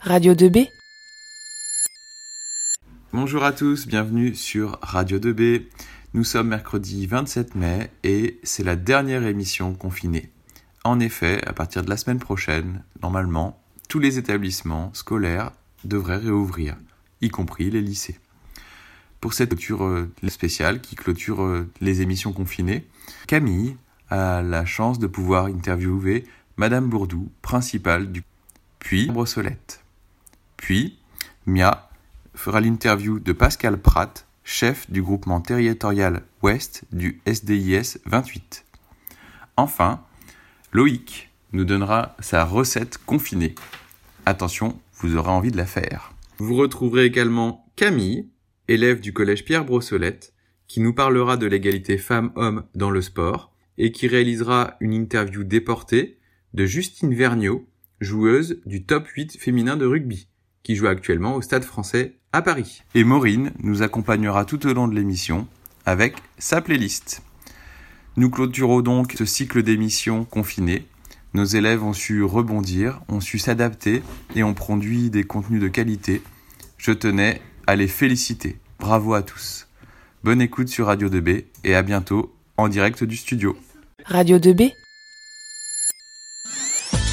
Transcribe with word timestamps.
Radio 0.00 0.34
2B 0.34 0.68
Bonjour 3.12 3.44
à 3.44 3.52
tous, 3.52 3.86
bienvenue 3.86 4.34
sur 4.34 4.78
Radio 4.82 5.18
2B. 5.18 5.64
Nous 6.14 6.24
sommes 6.24 6.48
mercredi 6.48 7.06
27 7.06 7.54
mai 7.54 7.90
et 8.02 8.38
c'est 8.42 8.64
la 8.64 8.76
dernière 8.76 9.24
émission 9.24 9.74
confinée. 9.74 10.30
En 10.84 11.00
effet, 11.00 11.40
à 11.46 11.52
partir 11.52 11.82
de 11.82 11.90
la 11.90 11.96
semaine 11.96 12.18
prochaine, 12.18 12.82
normalement, 13.02 13.62
tous 13.88 13.98
les 13.98 14.18
établissements 14.18 14.92
scolaires 14.94 15.52
devraient 15.84 16.16
réouvrir, 16.16 16.76
y 17.20 17.28
compris 17.28 17.70
les 17.70 17.80
lycées. 17.80 18.18
Pour 19.20 19.34
cette 19.34 19.50
clôture 19.50 19.84
euh, 19.84 20.12
spéciale 20.28 20.80
qui 20.80 20.96
clôture 20.96 21.42
euh, 21.42 21.70
les 21.80 22.02
émissions 22.02 22.32
confinées, 22.32 22.86
Camille 23.26 23.76
a 24.10 24.42
la 24.42 24.64
chance 24.64 24.98
de 24.98 25.06
pouvoir 25.06 25.46
interviewer 25.46 26.24
Madame 26.56 26.88
Bourdou, 26.88 27.30
principale 27.42 28.10
du 28.10 28.22
puis 28.78 29.06
Brossolette. 29.06 29.85
Puis, 30.66 30.98
Mia 31.46 31.88
fera 32.34 32.60
l'interview 32.60 33.20
de 33.20 33.30
Pascal 33.30 33.80
Pratt, 33.80 34.26
chef 34.42 34.90
du 34.90 35.00
groupement 35.00 35.40
territorial 35.40 36.24
Ouest 36.42 36.82
du 36.90 37.22
SDIS 37.24 37.98
28. 38.06 38.64
Enfin, 39.56 40.02
Loïc 40.72 41.30
nous 41.52 41.64
donnera 41.64 42.16
sa 42.18 42.44
recette 42.44 42.98
confinée. 42.98 43.54
Attention, 44.24 44.76
vous 44.94 45.14
aurez 45.14 45.30
envie 45.30 45.52
de 45.52 45.56
la 45.56 45.66
faire. 45.66 46.12
Vous 46.38 46.56
retrouverez 46.56 47.04
également 47.04 47.64
Camille, 47.76 48.28
élève 48.66 48.98
du 48.98 49.12
collège 49.12 49.44
Pierre 49.44 49.64
Brossolette, 49.64 50.34
qui 50.66 50.80
nous 50.80 50.94
parlera 50.94 51.36
de 51.36 51.46
l'égalité 51.46 51.96
femmes-hommes 51.96 52.64
dans 52.74 52.90
le 52.90 53.02
sport 53.02 53.52
et 53.78 53.92
qui 53.92 54.08
réalisera 54.08 54.74
une 54.80 54.94
interview 54.94 55.44
déportée 55.44 56.18
de 56.54 56.64
Justine 56.64 57.14
Vergniaud, 57.14 57.68
joueuse 58.00 58.60
du 58.66 58.82
top 58.82 59.06
8 59.06 59.38
féminin 59.38 59.76
de 59.76 59.86
rugby, 59.86 60.26
qui 60.66 60.74
joue 60.74 60.88
actuellement 60.88 61.36
au 61.36 61.42
Stade 61.42 61.62
français 61.62 62.16
à 62.32 62.42
Paris. 62.42 62.82
Et 62.96 63.04
Maureen 63.04 63.52
nous 63.62 63.82
accompagnera 63.82 64.44
tout 64.44 64.66
au 64.66 64.74
long 64.74 64.88
de 64.88 64.96
l'émission 64.96 65.46
avec 65.84 66.16
sa 66.38 66.60
playlist. 66.60 67.22
Nous 68.16 68.30
clôturons 68.30 68.80
donc 68.80 69.14
ce 69.16 69.24
cycle 69.24 69.62
d'émissions 69.62 70.24
confinées. 70.24 70.84
Nos 71.34 71.44
élèves 71.44 71.84
ont 71.84 71.92
su 71.92 72.24
rebondir, 72.24 73.00
ont 73.08 73.20
su 73.20 73.38
s'adapter 73.38 74.02
et 74.34 74.42
ont 74.42 74.54
produit 74.54 75.08
des 75.08 75.22
contenus 75.22 75.62
de 75.62 75.68
qualité. 75.68 76.20
Je 76.78 76.90
tenais 76.90 77.40
à 77.68 77.76
les 77.76 77.86
féliciter. 77.86 78.58
Bravo 78.80 79.14
à 79.14 79.22
tous. 79.22 79.68
Bonne 80.24 80.40
écoute 80.40 80.66
sur 80.66 80.86
Radio 80.86 81.08
2B 81.08 81.44
et 81.62 81.76
à 81.76 81.82
bientôt 81.84 82.34
en 82.56 82.66
direct 82.66 83.04
du 83.04 83.16
studio. 83.16 83.56
Radio 84.04 84.38
2B 84.38 84.72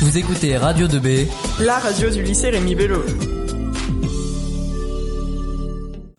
Vous 0.01 0.17
écoutez 0.17 0.57
Radio 0.57 0.87
2B, 0.87 1.27
la 1.59 1.77
radio 1.77 2.09
du 2.09 2.23
lycée 2.23 2.49
Rémi 2.49 2.73
Bello. 2.73 3.03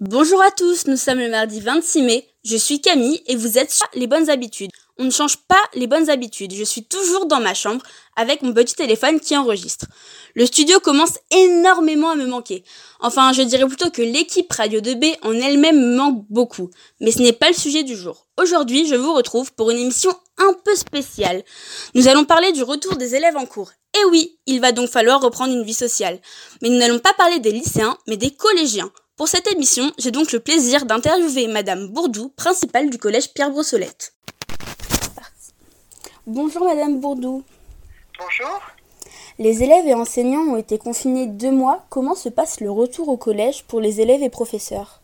Bonjour 0.06 0.42
à 0.42 0.50
tous, 0.50 0.86
nous 0.86 0.98
sommes 0.98 1.20
le 1.20 1.30
mardi 1.30 1.60
26 1.60 2.02
mai. 2.02 2.28
Je 2.44 2.58
suis 2.58 2.78
Camille 2.82 3.22
et 3.26 3.36
vous 3.36 3.56
êtes 3.56 3.70
sur 3.70 3.86
les 3.94 4.06
bonnes 4.06 4.28
habitudes. 4.28 4.70
On 4.98 5.04
ne 5.04 5.10
change 5.10 5.38
pas 5.48 5.62
les 5.72 5.86
bonnes 5.86 6.10
habitudes. 6.10 6.52
Je 6.52 6.62
suis 6.62 6.84
toujours 6.84 7.24
dans 7.24 7.40
ma 7.40 7.54
chambre 7.54 7.82
avec 8.14 8.42
mon 8.42 8.52
petit 8.52 8.74
téléphone 8.74 9.18
qui 9.18 9.34
enregistre. 9.34 9.86
Le 10.34 10.44
studio 10.44 10.78
commence 10.78 11.18
énormément 11.30 12.10
à 12.10 12.16
me 12.16 12.26
manquer. 12.26 12.64
Enfin, 13.00 13.32
je 13.32 13.40
dirais 13.40 13.66
plutôt 13.66 13.88
que 13.88 14.02
l'équipe 14.02 14.52
Radio 14.52 14.80
2B 14.80 15.16
en 15.22 15.32
elle-même 15.32 15.80
me 15.80 15.96
manque 15.96 16.26
beaucoup. 16.28 16.68
Mais 17.00 17.10
ce 17.10 17.22
n'est 17.22 17.32
pas 17.32 17.48
le 17.48 17.54
sujet 17.54 17.82
du 17.82 17.96
jour. 17.96 18.26
Aujourd'hui, 18.36 18.86
je 18.86 18.96
vous 18.96 19.14
retrouve 19.14 19.54
pour 19.54 19.70
une 19.70 19.78
émission 19.78 20.10
un 20.36 20.54
peu 20.66 20.74
spéciale. 20.74 21.42
Nous 21.94 22.08
allons 22.08 22.26
parler 22.26 22.52
du 22.52 22.62
retour 22.62 22.96
des 22.96 23.14
élèves 23.14 23.38
en 23.38 23.46
cours. 23.46 23.70
Et 23.98 24.04
oui, 24.10 24.38
il 24.44 24.60
va 24.60 24.72
donc 24.72 24.90
falloir 24.90 25.22
reprendre 25.22 25.54
une 25.54 25.64
vie 25.64 25.72
sociale. 25.72 26.20
Mais 26.60 26.68
nous 26.68 26.76
n'allons 26.76 26.98
pas 26.98 27.14
parler 27.14 27.38
des 27.38 27.52
lycéens, 27.52 27.96
mais 28.06 28.18
des 28.18 28.32
collégiens. 28.32 28.92
Pour 29.16 29.28
cette 29.28 29.46
émission, 29.46 29.92
j'ai 29.96 30.10
donc 30.10 30.32
le 30.32 30.40
plaisir 30.40 30.86
d'interviewer 30.86 31.46
Madame 31.46 31.86
Bourdou, 31.86 32.30
principale 32.30 32.90
du 32.90 32.98
collège 32.98 33.32
Pierre 33.32 33.50
Brossolette. 33.50 34.12
Bonjour 36.26 36.64
Madame 36.64 36.98
Bourdou. 36.98 37.44
Bonjour. 38.18 38.60
Les 39.38 39.62
élèves 39.62 39.86
et 39.86 39.94
enseignants 39.94 40.52
ont 40.54 40.56
été 40.56 40.78
confinés 40.78 41.28
deux 41.28 41.52
mois. 41.52 41.84
Comment 41.90 42.16
se 42.16 42.28
passe 42.28 42.58
le 42.58 42.72
retour 42.72 43.08
au 43.08 43.16
collège 43.16 43.62
pour 43.66 43.80
les 43.80 44.00
élèves 44.00 44.24
et 44.24 44.30
professeurs? 44.30 45.00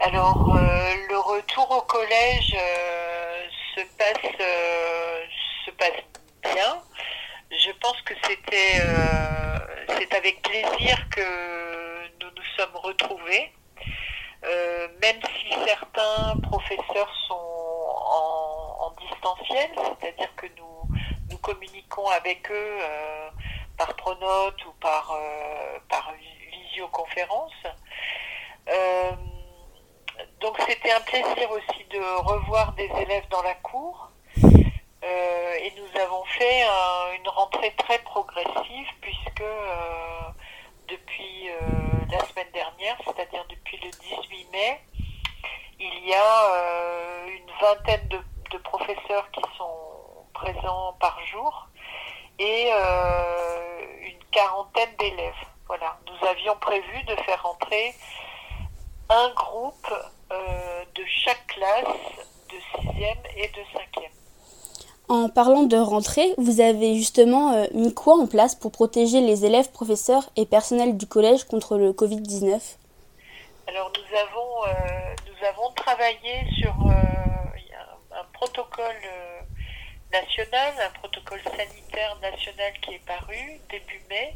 Alors, 0.00 0.54
euh, 0.54 0.94
le 1.08 1.18
retour 1.18 1.70
au 1.70 1.86
collège 1.86 2.54
euh, 2.54 3.44
se, 3.76 3.80
passe, 3.96 4.32
euh, 4.40 5.20
se 5.64 5.70
passe 5.70 6.54
bien. 6.54 6.82
Je 7.50 7.70
pense 7.80 7.96
que 8.02 8.12
c'était 8.26 8.82
c'est 9.98 10.14
avec 10.14 10.42
plaisir 10.42 10.98
que 11.10 11.65
sommes 12.66 12.82
retrouvés. 12.82 13.52
même 15.02 15.20
si 15.22 15.52
certains 15.66 16.36
professeurs 16.42 17.12
sont 17.28 17.34
en, 17.34 18.92
distanciel, 19.00 19.70
c'est-à-dire 19.74 20.34
que 20.36 20.46
nous, 20.56 20.88
nous 21.30 21.38
communiquons 21.38 22.06
avec 22.08 22.50
eux 22.50 22.78
euh, 22.80 23.30
par 23.76 23.94
pronote 23.94 24.64
ou 24.66 24.72
par, 24.80 25.12
euh, 25.12 25.78
visioconférence. 26.50 27.52
Euh, 28.68 29.12
donc 30.40 30.56
c'était 30.68 30.92
un 30.92 31.00
plaisir 31.00 31.50
aussi 31.50 31.84
de 31.90 32.00
revoir 32.22 32.72
des 32.72 32.90
élèves 33.00 33.28
dans 33.30 33.42
la 33.42 33.54
cour. 33.54 34.10
et 35.58 35.72
nous 35.76 36.00
avons 36.00 36.24
fait 36.24 36.62
une 37.16 37.28
rentrée 37.28 37.72
très 37.78 37.98
progressive 38.00 38.88
puisque 39.00 39.44
depuis 40.88 41.48
dernière, 42.44 42.96
c'est-à-dire 43.04 43.44
depuis 43.48 43.78
le 43.78 43.90
18 43.90 44.48
mai, 44.52 44.80
il 45.78 46.08
y 46.08 46.14
a 46.14 47.26
une 47.26 47.50
vingtaine 47.60 48.08
de, 48.08 48.18
de 48.50 48.58
professeurs 48.58 49.30
qui 49.30 49.42
sont 49.56 50.26
présents 50.32 50.94
par 51.00 51.18
jour 51.26 51.68
et 52.38 52.70
euh, 52.72 53.86
une 54.02 54.22
quarantaine 54.30 54.94
d'élèves. 54.98 55.34
Voilà, 55.66 55.98
nous 56.06 56.28
avions 56.28 56.56
prévu 56.56 57.02
de 57.04 57.16
faire 57.22 57.44
entrer 57.46 57.94
un 59.08 59.30
groupe 59.30 59.92
euh, 60.32 60.84
de 60.94 61.04
chaque 61.06 61.46
classe 61.46 61.86
de 62.50 62.80
6e 62.80 63.16
et 63.36 63.48
de 63.48 63.60
5e. 63.60 64.25
En 65.08 65.28
parlant 65.28 65.62
de 65.62 65.76
rentrée, 65.76 66.34
vous 66.36 66.60
avez 66.60 66.96
justement 66.96 67.52
euh, 67.52 67.66
mis 67.74 67.94
quoi 67.94 68.14
en 68.14 68.26
place 68.26 68.54
pour 68.54 68.72
protéger 68.72 69.20
les 69.20 69.44
élèves, 69.44 69.70
professeurs 69.70 70.30
et 70.36 70.46
personnels 70.46 70.96
du 70.96 71.06
collège 71.06 71.44
contre 71.44 71.76
le 71.76 71.92
Covid-19 71.92 72.76
Alors 73.68 73.92
nous 73.94 74.18
avons, 74.18 74.74
nous 75.28 75.46
avons 75.46 75.72
travaillé 75.74 76.44
sur 76.58 76.72
un, 76.72 78.18
un, 78.18 78.24
protocole 78.32 78.96
national, 80.12 80.74
un 80.84 80.98
protocole 80.98 81.40
sanitaire 81.44 82.16
national 82.20 82.72
qui 82.82 82.94
est 82.94 83.06
paru 83.06 83.60
début 83.70 84.02
mai. 84.08 84.32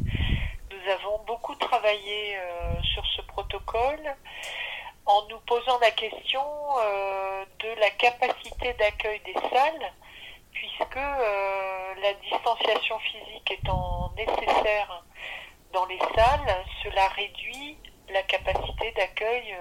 Nous 0.71 0.93
avons 0.93 1.21
beaucoup 1.27 1.55
travaillé 1.57 2.37
euh, 2.37 2.83
sur 2.95 3.05
ce 3.17 3.23
protocole 3.23 4.15
en 5.07 5.27
nous 5.29 5.41
posant 5.41 5.79
la 5.81 5.91
question 5.91 6.43
euh, 6.43 7.45
de 7.59 7.81
la 7.81 7.91
capacité 7.91 8.73
d'accueil 8.75 9.21
des 9.25 9.35
salles, 9.35 9.93
puisque 10.53 10.97
euh, 10.97 11.95
la 12.03 12.15
distanciation 12.15 12.99
physique 12.99 13.51
étant 13.51 14.13
nécessaire 14.17 15.05
dans 15.73 15.87
les 15.87 15.99
salles, 15.99 16.65
cela 16.83 17.09
réduit 17.09 17.79
la 18.09 18.23
capacité 18.23 18.93
d'accueil 18.93 19.57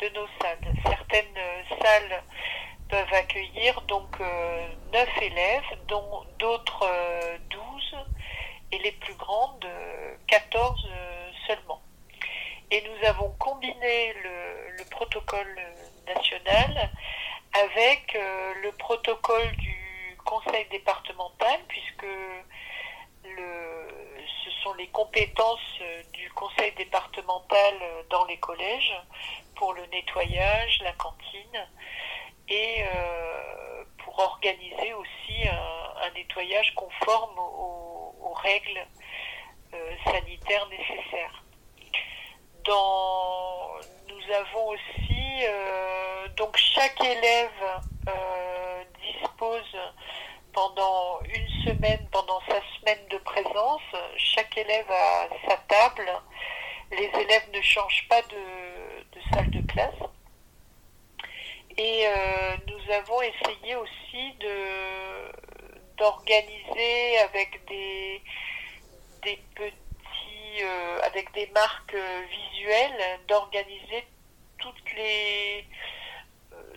de 0.00 0.08
nos 0.08 0.26
salles. 0.40 0.74
Certaines 0.84 1.38
salles 1.82 2.22
peuvent 2.90 3.14
accueillir 3.14 3.80
donc 3.82 4.20
euh, 4.20 4.68
9 4.92 5.08
élèves, 5.22 5.78
dont 5.86 6.24
d'autres 6.38 6.88
12 7.50 7.60
euh, 7.94 7.96
et 8.72 8.78
les 8.78 8.92
plus 8.92 9.14
grandes 9.14 9.66
14 10.26 10.88
euh, 10.90 11.30
seulement. 11.46 11.80
Et 12.70 12.82
nous 12.82 13.08
avons 13.08 13.30
combiné 13.38 14.14
le 14.22 14.84
protocole 14.90 15.60
national 16.06 16.90
avec 17.64 18.16
le 18.62 18.70
protocole 18.72 19.50
du 19.56 19.79
conseil 20.24 20.66
départemental, 20.70 21.60
puisque 21.68 22.06
ce 23.24 24.50
sont 24.62 24.74
les 24.74 24.88
compétences 24.88 25.80
du 26.12 26.30
conseil 26.30 26.72
départemental 26.72 27.74
dans 28.08 28.24
les 28.26 28.38
collèges 28.38 28.94
pour 29.56 29.74
le 29.74 29.84
nettoyage, 29.86 30.80
la 30.82 30.92
cantine, 30.92 31.68
et 32.48 32.82
euh, 32.82 33.84
pour 33.98 34.18
organiser 34.18 34.92
aussi 34.94 35.48
un, 35.48 36.10
nettoyage 36.14 36.74
conforme 36.74 37.38
aux, 37.38 38.34
règles 38.42 38.86
euh, 39.74 39.94
sanitaires 40.04 40.66
nécessaires. 40.68 41.44
Dans, 42.64 43.74
nous 44.10 44.34
avons 44.34 44.68
aussi, 44.68 45.44
euh, 45.44 46.28
donc 46.36 46.56
chaque 46.56 47.00
élève 47.00 47.80
dispose 49.02 49.76
pendant 50.52 51.20
une 51.24 51.48
semaine, 51.64 52.00
pendant 52.10 52.40
sa 52.48 52.60
semaine, 52.78 53.06
de 53.10 53.18
présence. 53.18 53.82
Chaque 54.16 54.56
élève 54.56 54.90
a 54.90 55.28
sa 55.48 55.56
table. 55.68 56.10
Les 56.90 57.10
élèves 57.20 57.48
ne 57.54 57.60
changent 57.62 58.06
pas 58.08 58.22
de, 58.22 59.20
salle 59.32 59.50
de 59.50 59.60
classe. 59.72 59.94
Et 61.78 62.06
nous 62.66 62.92
avons 62.92 63.22
essayé 63.22 63.76
aussi 63.76 64.34
d'organiser 65.96 67.18
avec 67.18 67.64
des, 67.66 68.20
des 69.22 69.36
petits, 69.54 69.79
avec 71.04 71.32
des 71.32 71.46
marques 71.48 71.96
visuelles, 72.30 73.20
d'organiser 73.28 74.04
les 74.96 75.66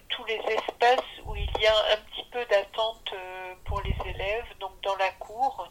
tous 0.10 0.24
les 0.26 0.40
espaces 0.54 1.00
où 1.26 1.36
il 1.36 1.50
y 1.60 1.66
a 1.66 1.76
un 1.94 1.98
petit 1.98 2.26
peu 2.32 2.46
d'attente 2.46 3.12
euh, 3.14 3.56
pour 3.66 3.82
les 3.82 3.96
élèves, 4.06 4.46
donc 4.60 4.80
dans 4.82 4.96
la 4.98 5.10
cour, 5.12 5.68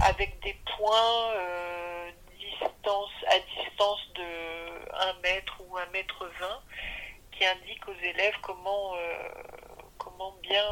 avec 0.00 0.38
des 0.40 0.54
points 0.76 1.32
euh, 1.34 2.10
à 3.28 3.38
distance 3.38 4.00
de 4.14 4.92
1 4.92 5.20
mètre 5.22 5.60
ou 5.66 5.78
1 5.78 5.86
mètre 5.86 6.30
20 6.38 6.62
qui 7.32 7.46
indiquent 7.46 7.88
aux 7.88 8.02
élèves 8.02 8.36
comment, 8.42 8.94
euh, 8.96 9.28
comment 9.98 10.32
bien 10.42 10.62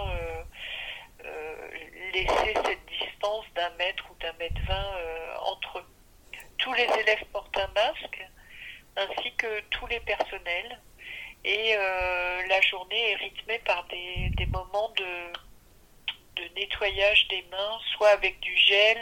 laisser 2.13 2.55
cette 2.65 2.87
distance 2.87 3.45
d'un 3.55 3.71
mètre 3.71 4.05
ou 4.11 4.15
d'un 4.21 4.33
mètre 4.35 4.61
20 4.67 4.75
entre 5.43 5.79
eux. 5.79 6.00
Tous 6.61 6.73
les 6.75 6.85
élèves 6.85 7.25
portent 7.33 7.57
un 7.57 7.71
masque, 7.75 8.27
ainsi 8.97 9.33
que 9.37 9.61
tous 9.71 9.87
les 9.87 10.01
personnels 10.01 10.79
et 11.45 11.75
euh, 11.75 12.43
la 12.49 12.61
journée 12.61 13.12
est 13.12 13.17
rythmée 13.17 13.61
par 13.65 13.87
des, 13.89 14.47
moments 14.47 14.91
de, 14.97 16.51
nettoyage 16.57 17.29
des 17.29 17.45
mains, 17.51 17.79
soit 17.97 18.09
avec 18.09 18.41
du 18.41 18.55
gel, 18.57 18.99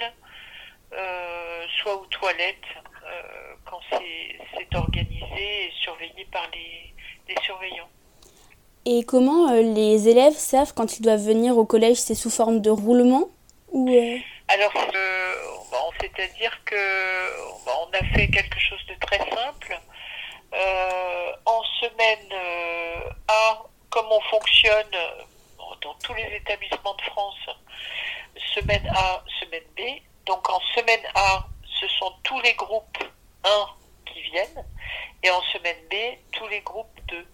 euh, 0.92 1.64
soit 1.80 2.00
aux 2.00 2.06
toilettes, 2.06 2.56
euh, 3.04 3.54
quand 3.64 3.80
c'est 3.90 4.76
organisé 4.76 5.66
et 5.66 5.72
surveillé 5.82 6.26
par 6.30 6.48
les, 6.52 7.34
surveillants. 7.42 7.88
Et 8.84 9.04
comment 9.04 9.52
les 9.52 10.08
élèves 10.08 10.34
savent 10.34 10.72
quand 10.74 10.98
ils 10.98 11.02
doivent 11.02 11.24
venir 11.24 11.58
au 11.58 11.64
collège? 11.66 11.96
C'est 11.96 12.14
sous 12.14 12.30
forme 12.30 12.60
de 12.60 12.70
roulement 12.70 13.28
ou 13.70 13.94
euh? 14.50 14.54
Alors, 14.54 14.72
bon, 15.70 15.92
c'est-à-dire 16.00 16.58
que 16.64 17.64
bon, 17.64 17.72
on 17.88 17.96
a 17.96 18.16
fait 18.16 18.28
quelque 18.28 18.58
chose 18.58 18.84
de 18.88 18.94
très 19.06 19.18
simple. 19.18 19.80
Euh, 20.54 21.32
en 21.44 21.62
semaine 21.80 22.32
euh, 22.32 23.10
A, 23.28 23.62
comme 23.90 24.06
on 24.10 24.20
fonctionne 24.30 24.94
euh, 24.94 25.22
dans 25.82 25.94
tous 26.02 26.14
les 26.14 26.36
établissements 26.36 26.94
de 26.94 27.02
France, 27.02 27.36
semaine 28.54 28.90
A, 28.94 29.22
semaine 29.40 29.64
B. 29.76 29.80
Donc 30.26 30.48
en 30.48 30.60
semaine 30.74 31.00
A, 31.14 31.44
ce 31.80 31.86
sont 31.88 32.12
tous 32.22 32.40
les 32.40 32.54
groupes 32.54 33.04
1 33.44 33.48
qui 34.06 34.22
viennent, 34.22 34.64
et 35.22 35.30
en 35.30 35.42
semaine 35.52 35.76
B, 35.90 35.94
tous 36.32 36.48
les 36.48 36.60
groupes 36.60 36.98
2. 37.08 37.26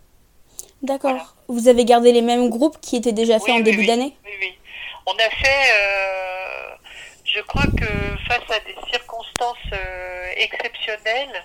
D'accord. 0.83 1.35
Vous 1.49 1.69
avez 1.69 1.85
gardé 1.85 2.13
les 2.13 2.23
mêmes 2.23 2.51
groupes 2.51 2.81
qui 2.81 2.97
étaient 2.97 3.13
déjà 3.13 3.39
faits 3.39 3.55
en 3.55 3.61
début 3.61 3.87
d'année? 3.87 4.17
Oui, 4.25 4.33
oui. 4.41 4.59
On 5.07 5.13
a 5.13 5.31
fait, 5.31 5.73
je 7.35 7.41
crois 7.41 7.67
que 7.67 8.17
face 8.29 8.51
à 8.51 8.61
des 8.61 8.77
circonstances 8.91 9.57
exceptionnelles, 10.37 11.45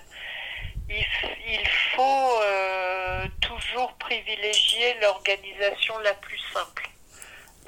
il, 1.46 1.68
faut 1.94 2.40
euh, 2.42 3.26
toujours 3.40 3.92
privilégier 3.94 4.94
l'organisation 5.00 5.98
la 5.98 6.14
plus 6.14 6.38
simple. 6.52 6.88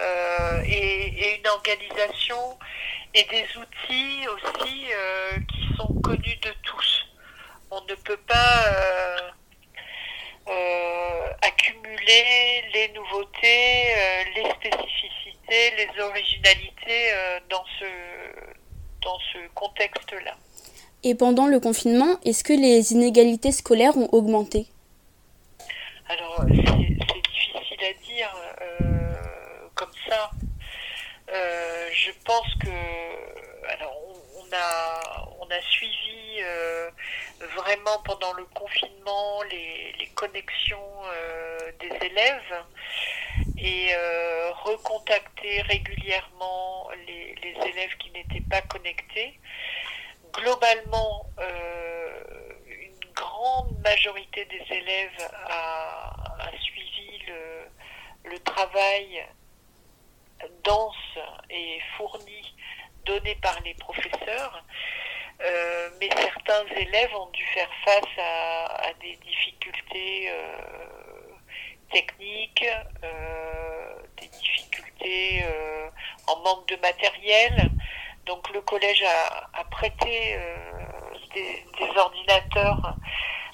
Euh, 0.01 0.63
et, 0.67 1.37
une 1.39 1.47
organisation 1.49 2.59
et 3.15 3.25
des 3.25 3.47
outils 3.57 4.27
aussi 4.29 4.87
euh, 4.93 5.39
qui 5.53 5.77
sont 5.77 5.93
connus 6.03 6.37
de 6.37 6.51
tous. 6.63 7.07
On 7.71 7.81
ne 7.83 7.95
peut 7.95 8.21
pas 8.29 9.33
accumuler 11.43 12.65
les 12.73 12.89
nouveautés, 12.89 13.95
les 14.35 14.51
spécificités, 14.51 15.22
les 15.76 16.00
originalités 16.00 17.12
dans 17.49 17.64
ce, 17.78 17.84
dans 19.02 19.19
ce 19.32 19.38
contexte-là. 19.54 20.37
Et 21.04 21.14
pendant 21.16 21.46
le 21.49 21.58
confinement, 21.58 22.19
est-ce 22.25 22.44
que 22.44 22.52
les 22.52 22.93
inégalités 22.93 23.50
scolaires 23.50 23.96
ont 23.96 24.08
augmenté? 24.12 24.66
Alors, 26.08 26.44
c'est 26.49 27.22
difficile 27.32 27.84
à 27.84 27.93
dire 28.06 28.32
euh, 28.60 29.69
comme 29.75 29.90
ça. 30.08 30.31
Euh, 31.32 31.88
je 31.93 32.10
pense 32.25 32.46
que, 32.62 33.72
alors, 33.72 33.96
on, 34.38 34.46
a, 34.54 35.00
on 35.40 35.50
a 35.50 35.60
suivi 35.62 36.40
euh, 36.43 36.90
vraiment 37.56 37.99
pendant 38.04 38.32
le 38.34 38.44
confinement 38.54 39.43
les, 39.50 39.94
les 39.99 40.06
connexions 40.14 40.78
des 41.81 42.06
élèves 42.06 42.54
et 43.58 43.88
recontacter 44.64 45.62
régulièrement 45.62 46.88
les, 47.06 47.35
élèves 47.69 47.97
qui 47.99 48.11
n'étaient 48.11 48.44
pas 48.49 48.62
connectés 48.62 49.38
globalement, 50.32 51.26
euh, 51.38 52.25
une 52.67 53.12
grande 53.14 53.79
majorité 53.81 54.44
des 54.47 54.75
élèves 54.75 55.31
a, 55.49 56.50
suivi 56.61 57.23
le, 57.26 58.38
travail 58.44 59.25
dense 60.64 61.19
et 61.50 61.81
fourni 61.97 62.55
donné 63.05 63.35
par 63.37 63.61
les 63.61 63.75
professeurs. 63.75 64.64
Euh, 65.41 65.91
mais 66.00 66.09
certains 66.11 66.67
élèves 66.76 67.14
ont 67.14 67.31
dû 67.31 67.44
faire 67.47 67.70
face 67.85 68.19
à, 68.19 68.93
des 69.00 69.17
difficultés 69.17 70.31
euh, 70.31 71.35
techniques, 71.91 72.64
difficultés 74.43 75.44
en 76.27 76.37
manque 76.41 76.69
de 76.69 76.77
matériel, 76.77 77.71
donc 78.27 78.49
le 78.53 78.61
collège 78.61 79.03
a, 79.55 79.65
prêté 79.65 80.37
euh, 80.37 80.56
des, 81.35 81.65
ordinateurs 81.97 82.94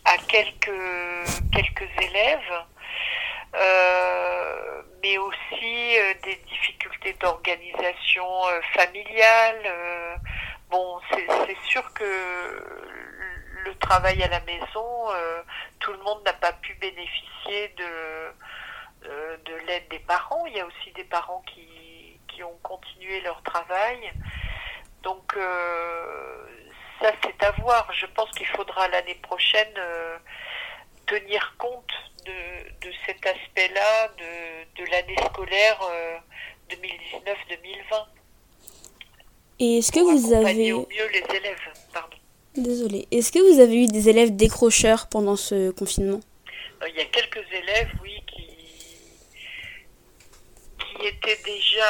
à 0.05 0.19
quelques, 0.29 0.71
quelques 1.53 1.89
élèves, 2.03 2.65
euh, 3.55 4.83
mais 5.03 5.17
aussi 5.19 5.99
euh, 5.99 6.15
des 6.25 6.37
difficultés 6.49 7.15
d'organisation 7.15 8.27
familiale. 8.75 10.21
bon, 10.71 11.01
c'est 11.11 11.57
sûr 11.69 11.93
que 11.95 12.05
le 13.65 13.75
travail 13.79 14.23
à 14.23 14.29
la 14.29 14.41
maison, 14.41 15.09
tout 15.81 15.93
le 15.93 15.99
monde 15.99 16.23
n'a 16.25 16.35
pas 16.35 16.53
pu 16.53 16.75
bénéficier 16.75 17.69
de, 17.77 18.33
de 19.03 19.55
l'aide 19.67 19.89
des 19.91 20.01
parents. 20.01 20.45
Il 20.47 20.57
y 20.57 20.61
a 20.61 20.67
aussi 20.67 20.91
des 20.95 21.05
parents 21.05 21.43
qui, 21.47 21.67
qui 22.29 22.43
ont 22.43 22.59
continué 22.63 23.21
leur 23.23 23.43
travail. 23.43 24.13
Donc 25.03 25.35
euh, 25.37 26.45
ça 27.01 27.13
c'est 27.23 27.43
à 27.45 27.51
voir. 27.63 27.91
Je 27.93 28.07
pense 28.07 28.31
qu'il 28.31 28.47
faudra 28.47 28.89
l'année 28.89 29.19
prochaine 29.23 29.75
euh, 29.77 30.17
tenir 31.07 31.55
compte 31.59 31.91
de, 32.25 32.91
cet 33.07 33.25
aspect-là 33.27 34.09
de, 34.19 34.85
l'année 34.91 35.17
scolaire 35.27 35.81
2019-2020. 36.71 36.75
Euh, 36.75 38.05
Et 39.59 39.79
est-ce 39.79 39.93
que 39.93 40.01
vous 40.01 40.33
avez 40.35 40.73
au 40.73 40.87
mieux 40.91 41.09
les 41.09 41.37
élèves 41.37 41.59
Pardon. 41.93 42.17
Désolée. 42.55 43.09
Est-ce 43.11 43.33
que 43.33 43.39
vous 43.39 43.61
avez 43.61 43.85
eu 43.85 43.87
des 43.87 44.09
élèves 44.09 44.37
décrocheurs 44.37 45.09
pendant 45.09 45.37
ce 45.37 45.71
confinement? 45.71 46.21
Il 46.87 46.95
y 46.95 47.01
a 47.01 47.05
quelques 47.07 47.45
élèves, 47.51 47.91
oui, 48.03 48.08
qui, 50.99 51.07
étaient 51.07 51.41
déjà 51.45 51.85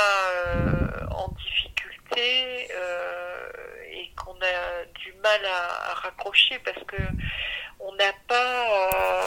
en 1.10 1.28
difficulté 1.28 2.68
euh, 2.74 3.50
et 3.92 4.10
qu'on 4.16 4.34
a 4.34 4.84
du 5.00 5.12
mal 5.22 5.40
à, 5.44 5.94
raccrocher 5.94 6.58
parce 6.64 6.82
que 6.86 6.96
on 7.80 7.92
n'a 7.94 8.12
pas, 8.26 8.66
euh, 8.70 9.22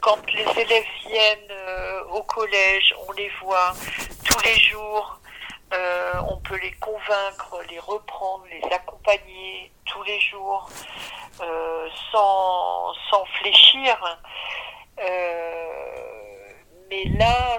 quand 0.00 0.18
les 0.32 0.60
élèves 0.60 0.84
viennent 1.06 1.50
euh, 1.50 2.04
au 2.10 2.22
collège, 2.22 2.94
on 3.08 3.12
les 3.12 3.30
voit 3.42 3.72
tous 4.24 4.38
les 4.44 4.58
jours, 4.58 5.18
on 6.28 6.36
peut 6.36 6.58
les 6.60 6.72
convaincre, 6.72 7.62
les 7.70 7.78
reprendre, 7.78 8.44
les 8.50 8.62
accompagner 8.72 9.72
tous 9.86 10.02
les 10.02 10.20
jours 10.20 10.68
sans, 12.12 12.94
sans 13.10 13.24
fléchir. 13.40 13.96
Mais 16.92 17.04
là, 17.18 17.58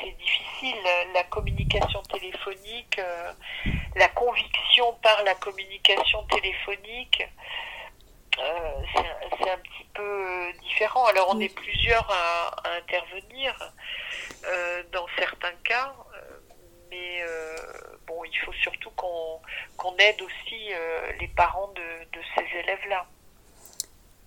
c'est 0.00 0.16
difficile. 0.16 0.76
La 1.14 1.24
communication 1.24 2.02
téléphonique, 2.02 3.00
la 3.96 4.08
conviction 4.08 4.92
par 5.02 5.24
la 5.24 5.34
communication 5.34 6.22
téléphonique, 6.26 7.24
euh, 8.38 8.82
c'est 9.38 9.50
un 9.50 9.58
petit 9.58 9.86
peu 9.92 10.02
euh, 10.02 10.52
différent. 10.62 11.04
Alors 11.06 11.34
on 11.34 11.40
est 11.40 11.52
plusieurs 11.54 12.08
à, 12.10 12.76
intervenir 12.76 13.54
euh, 14.44 14.82
dans 14.92 15.06
certains 15.18 15.54
cas, 15.64 15.92
mais 16.90 17.22
bon, 18.06 18.24
il 18.24 18.38
faut 18.38 18.52
surtout 18.54 18.90
qu'on 18.90 19.96
aide 19.98 20.22
aussi 20.22 20.70
les 21.20 21.28
parents 21.28 21.68
de, 21.68 22.04
de 22.12 22.22
ces 22.34 22.58
élèves-là. 22.58 23.06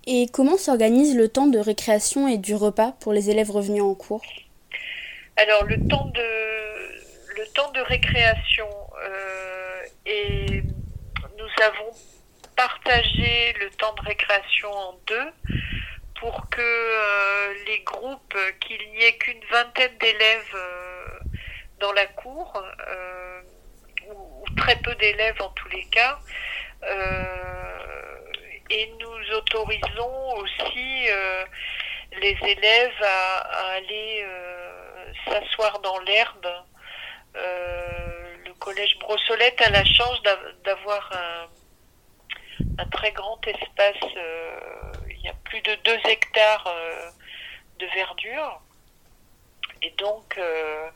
Et 0.06 0.26
comment 0.32 0.56
s'organise 0.56 1.16
le 1.16 1.28
temps 1.28 1.46
de 1.46 1.58
récréation 1.58 2.28
et 2.28 2.38
du 2.38 2.54
repas 2.54 2.92
pour 3.00 3.12
les 3.12 3.30
élèves 3.30 3.50
revenus 3.50 3.82
en 3.82 3.94
cours? 3.94 4.22
Alors 5.36 5.64
le 5.64 5.76
temps 5.88 6.10
de 7.72 7.80
récréation 7.80 8.68
et 10.06 10.62
nous 11.38 11.64
avons 11.64 11.90
partagé 12.56 13.52
le 13.60 13.70
temps 13.70 13.94
de 13.94 14.02
récréation 14.02 14.70
en 14.70 14.98
deux 15.06 15.30
pour 16.20 16.48
que 16.48 16.60
euh, 16.60 17.54
les 17.66 17.80
groupes, 17.80 18.36
qu'il 18.60 18.78
n'y 18.92 19.02
ait 19.02 19.16
qu'une 19.18 19.44
vingtaine 19.50 19.96
d'élèves 19.98 20.54
euh, 20.54 21.18
dans 21.80 21.92
la 21.92 22.06
cour, 22.06 22.62
euh, 22.88 23.40
ou, 24.08 24.44
très 24.56 24.76
peu 24.76 24.94
d'élèves 24.94 25.40
en 25.40 25.50
tous 25.50 25.68
les 25.68 25.84
cas, 25.84 26.18
et 28.70 28.92
nous 28.98 29.36
autorisons 29.36 30.34
aussi 30.36 31.06
les 32.20 32.36
élèves 32.42 33.02
à, 33.02 33.38
aller 33.76 34.26
s'asseoir 35.26 35.78
dans 35.80 35.98
l'herbe. 36.00 36.46
le 37.34 38.52
collège 38.58 38.98
Brossolette 38.98 39.60
a 39.62 39.70
la 39.70 39.84
chance 39.84 40.22
d'avoir 40.64 41.10
un, 41.12 41.48
un, 42.78 42.86
très 42.86 43.12
grand 43.12 43.38
espace 43.46 44.14
il 45.24 45.28
y 45.28 45.30
a 45.30 45.36
plus 45.44 45.62
de 45.62 45.74
2 45.84 45.92
hectares 46.10 46.66
euh, 46.66 47.10
de 47.78 47.86
verdure. 47.94 48.60
Et 49.80 49.90
donc, 49.96 50.36
euh, 50.36 50.90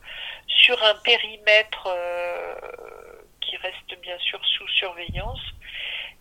sur 0.47 0.81
un 0.83 0.93
périmètre 1.03 1.87
euh, 1.87 2.55
qui 3.41 3.57
reste 3.57 3.99
bien 4.01 4.17
sûr 4.19 4.39
sous 4.45 4.67
surveillance, 4.69 5.41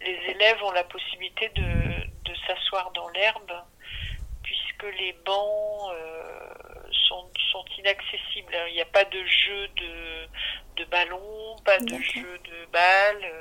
les 0.00 0.18
élèves 0.30 0.62
ont 0.62 0.72
la 0.72 0.84
possibilité 0.84 1.50
de, 1.54 2.34
s'asseoir 2.46 2.90
dans 2.92 3.08
l'herbe, 3.10 3.52
puisque 4.42 4.86
les 4.98 5.12
bancs 5.24 5.92
sont, 7.08 7.64
inaccessibles. 7.78 8.56
Il 8.68 8.74
n'y 8.74 8.80
a 8.80 8.86
pas 8.86 9.04
de 9.04 9.24
jeu 9.24 9.68
de, 9.76 10.28
de 10.76 10.84
ballon, 10.86 11.56
pas 11.64 11.78
de 11.78 11.96
jeu 12.00 12.38
de 12.44 12.66
balles 12.72 13.32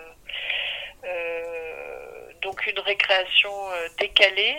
donc 2.47 2.65
une 2.67 2.79
récréation 2.79 3.51
euh, 3.71 3.87
décalée. 3.99 4.57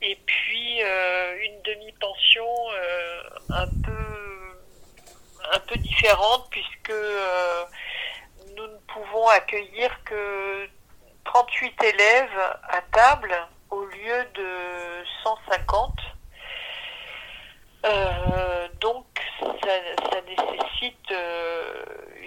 Et 0.00 0.16
puis 0.26 0.82
euh, 0.82 1.36
une 1.42 1.62
demi-pension 1.62 2.46
euh, 2.72 3.22
un 3.50 3.66
peu 3.66 3.92
un 5.52 5.58
peu 5.60 5.76
différente 5.76 6.48
puisque 6.50 6.92
accueillir 9.28 9.90
que 10.04 10.68
38 11.24 11.82
élèves 11.84 12.38
à 12.68 12.80
table 12.92 13.34
au 13.70 13.84
lieu 13.84 14.24
de 14.34 15.04
150. 15.22 15.92
donc 18.80 19.06
ça, 19.40 20.20
nécessite 20.26 21.12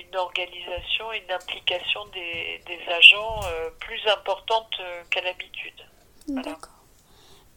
une 0.10 0.18
organisation, 0.18 1.12
une 1.13 1.32
implication 1.32 2.01
des, 2.13 2.62
agents 2.88 3.39
euh, 3.46 3.70
plus 3.80 4.00
importante 4.08 4.70
euh, 4.80 5.01
qu'à 5.10 5.22
l'habitude. 5.22 5.74
D'accord. 6.27 6.74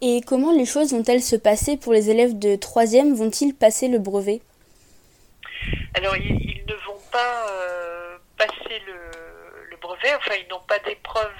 Et 0.00 0.22
comment 0.26 0.52
les 0.52 0.64
choses 0.64 0.92
vont-elles 0.92 1.22
se 1.22 1.36
passer 1.36 1.76
pour 1.76 1.92
les 1.92 2.10
élèves 2.10 2.38
de 2.38 2.56
3e 2.56 3.14
Vont-ils 3.14 3.54
passer 3.54 3.88
le 3.88 3.98
brevet? 3.98 4.40
Alors, 5.94 6.16
ils, 6.16 6.64
ne 6.66 6.74
vont 6.86 7.00
pas 7.12 7.46
euh, 7.50 8.16
passer 8.36 8.80
le, 8.86 9.10
enfin, 9.92 10.34
ils 10.40 10.48
n'ont 10.48 10.60
pas 10.60 10.78
d'épreuve 10.80 11.32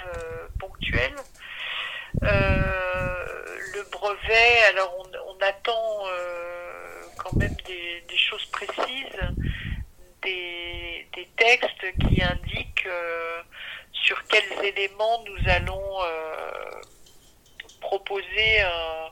ponctuelle. 0.58 1.16
le 2.22 3.90
brevet, 3.90 4.62
alors 4.68 4.94
on, 4.98 5.10
attend 5.42 6.04
quand 7.16 7.34
même 7.38 7.56
des, 7.66 8.02
des 8.08 8.16
choses 8.16 8.44
précises 8.46 9.20
des, 10.22 11.28
textes 11.36 11.84
qui 12.08 12.22
indiquent 12.22 12.86
euh, 12.86 13.42
sur 13.92 14.22
quels 14.26 14.64
éléments 14.64 15.24
nous 15.24 15.50
allons 15.50 16.02
euh, 16.02 16.80
proposer 17.80 18.62
euh, 18.62 19.08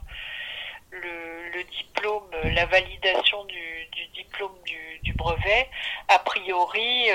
le, 1.02 1.64
diplôme, 1.64 2.31
la 2.45 2.67
validation 2.67 3.45
du, 3.45 3.88
diplôme 4.14 4.57
du, 4.64 5.12
brevet. 5.14 5.69
A 6.09 6.19
priori, 6.21 7.09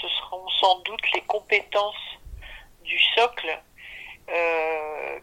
ce 0.00 0.08
seront 0.08 0.48
sans 0.60 0.78
doute 0.80 1.00
les 1.12 1.22
compétences 1.22 2.18
du 2.84 2.98
socle 3.16 3.58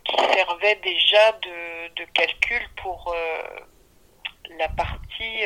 qui 0.04 0.16
servaient 0.34 0.80
déjà 0.84 1.32
de, 1.34 2.04
calcul 2.14 2.68
pour 2.82 3.16
la 4.58 4.68
partie 4.70 5.44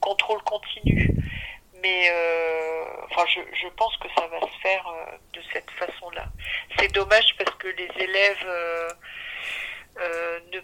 contrôle 0.00 0.42
continu 0.42 1.08
mais 1.82 2.08
euh, 2.10 2.84
enfin, 3.10 3.24
je, 3.26 3.68
pense 3.76 3.96
que 3.96 4.08
ça 4.16 4.26
va 4.28 4.40
se 4.40 4.58
faire 4.62 4.86
euh, 4.86 5.16
de 5.32 5.42
cette 5.52 5.70
façon-là. 5.72 6.26
C'est 6.78 6.92
dommage 6.92 7.34
parce 7.36 7.54
que 7.56 7.68
les 7.68 7.90
élèves 7.98 8.46
euh, 8.46 10.40
ne, 10.52 10.60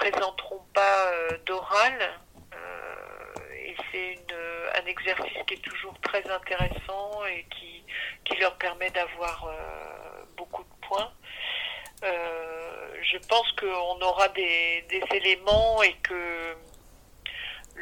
présenteront 0.00 0.64
pas 0.72 1.12
d'oral 1.46 1.98
et 3.52 3.76
c'est 3.92 4.18
un 4.82 4.86
exercice 4.86 5.38
qui 5.46 5.54
est 5.54 5.62
toujours 5.62 5.94
très 6.00 6.28
intéressant 6.30 7.24
et 7.26 7.44
qui, 7.50 7.84
qui 8.24 8.36
leur 8.40 8.56
permet 8.56 8.90
d'avoir 8.90 9.48
beaucoup 10.36 10.62
de 10.62 10.86
points. 10.86 11.12
je 12.02 13.18
pense 13.28 13.52
qu'on 13.52 14.00
aura 14.00 14.28
des, 14.28 14.84
des 14.88 15.02
éléments 15.16 15.82
et 15.82 15.92
que 16.02 16.56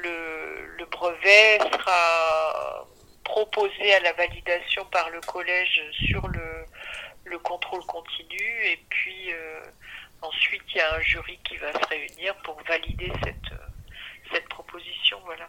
le, 0.02 0.84
brevet 0.90 1.58
sera 1.72 2.86
proposé 3.24 3.94
à 3.94 4.00
la 4.00 4.12
validation 4.14 4.84
par 4.86 5.10
le 5.10 5.20
collège 5.20 5.82
sur 6.06 6.26
le, 6.28 7.38
contrôle 7.42 7.84
continu 7.86 8.64
et 8.64 8.78
puis 8.90 9.32
euh, 9.32 9.60
ensuite 10.22 10.62
il 10.74 10.78
y 10.78 10.80
a 10.80 10.96
un 10.96 11.00
jury 11.00 11.38
qui 11.44 11.56
va 11.56 11.72
se 11.72 11.88
réunir 11.88 12.34
pour 12.44 12.60
valider 12.66 13.10
cette, 13.24 13.54
cette 14.32 14.48
proposition. 14.48 15.18
Voilà. 15.24 15.48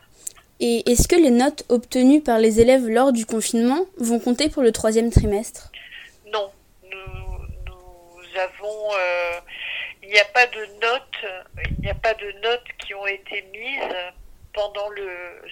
Et 0.59 0.89
est-ce 0.91 1.07
que 1.07 1.15
les 1.15 1.31
notes 1.31 1.63
obtenues 1.69 2.21
par 2.21 2.37
les 2.37 2.59
élèves 2.59 2.87
lors 2.87 3.13
du 3.13 3.25
confinement 3.25 3.85
vont 3.97 4.19
compter 4.19 4.49
pour 4.49 4.61
le 4.61 4.71
troisième 4.71 5.09
trimestre? 5.09 5.71
Non, 6.33 6.51
nous, 6.83 8.37
avons, 8.37 8.93
euh, 8.93 9.39
il 10.03 10.09
n'y 10.09 10.19
a 10.19 10.25
pas 10.25 10.45
de 10.47 10.65
notes, 10.81 11.25
il 11.77 11.81
n'y 11.81 11.89
a 11.89 11.95
pas 11.95 12.13
de 12.13 12.31
notes 12.43 12.67
qui 12.77 12.93
ont 12.93 13.07
été 13.07 13.41
mises 13.53 13.95
pendant 14.53 14.89
le, 14.89 15.09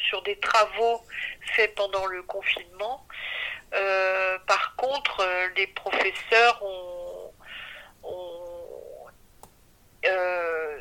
sur 0.10 0.22
des 0.24 0.38
travaux 0.40 1.02
faits 1.54 1.74
pendant 1.76 2.06
le 2.08 2.24
confinement. 2.24 3.06
Euh, 3.74 4.38
par 4.48 4.76
contre, 4.76 5.22
euh, 5.22 5.48
les 5.56 5.68
professeurs 5.68 6.62
ont, 6.64 7.32
euh, 10.08 10.80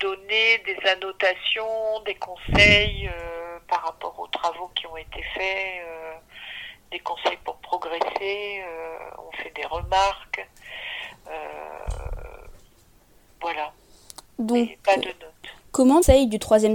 donné 0.00 0.58
des 0.58 0.78
annotations, 0.88 2.00
des 2.04 2.14
conseils 2.14 3.10
par 3.68 3.82
rapport 3.84 4.18
aux 4.18 4.26
travaux 4.28 4.70
qui 4.74 4.86
ont 4.86 4.96
été 4.96 5.22
faits, 5.34 5.86
des 6.90 6.98
conseils 7.00 7.38
pour 7.44 7.56
progresser, 7.58 8.62
on 9.18 9.30
fait 9.36 9.52
des 9.54 9.64
remarques. 9.66 10.46
voilà. 13.40 13.72
Donc, 14.38 14.78
pas 14.84 14.96
de 14.96 15.06
notes. 15.06 15.32
Comment 15.72 15.96
conseil 15.96 16.26
du 16.26 16.38
troisième 16.38 16.74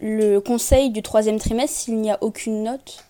le 0.00 0.38
conseil 0.38 0.90
du 0.90 1.02
troisième 1.02 1.38
trimestre 1.38 1.76
s'il 1.76 2.00
n'y 2.00 2.10
a 2.10 2.16
aucune 2.22 2.62
note? 2.62 3.04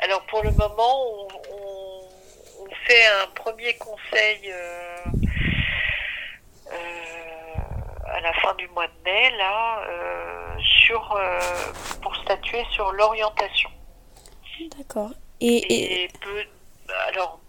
Alors 0.00 0.26
pour 0.26 0.42
le 0.42 0.50
moment, 0.50 1.28
on, 1.52 2.66
fait 2.86 3.06
un 3.22 3.26
premier 3.28 3.74
conseil 3.74 4.52
euh, 4.52 4.96
euh, 5.06 5.23
à 8.06 8.20
la 8.20 8.32
fin 8.34 8.54
du 8.54 8.68
mois 8.68 8.86
de 8.86 9.02
mai 9.04 9.30
là 9.36 9.80
euh, 9.88 10.56
sur 10.60 11.18
pour 12.02 12.14
statuer 12.16 12.64
sur 12.70 12.92
l'orientation. 12.92 13.70
D'accord. 14.78 15.10
Et, 15.40 16.08
alors 17.08 17.40